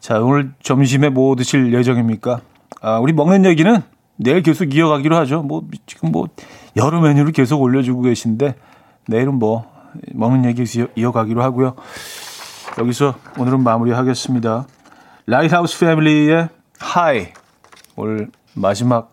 [0.00, 2.40] 자, 오늘 점심에 뭐 드실 예정입니까?
[2.80, 3.82] 아, 우리 먹는 얘기는
[4.16, 5.42] 내일 계속 이어가기로 하죠.
[5.42, 6.28] 뭐, 지금 뭐,
[6.76, 8.54] 여러 메뉴를 계속 올려주고 계신데,
[9.06, 9.70] 내일은 뭐,
[10.14, 10.64] 먹는 얘기
[10.96, 11.74] 이어가기로 하고요.
[12.78, 14.66] 여기서 오늘은 마무리하겠습니다.
[15.26, 16.48] 라이트하우스 패밀리의
[16.78, 17.28] High.
[17.96, 19.12] 오늘 마지막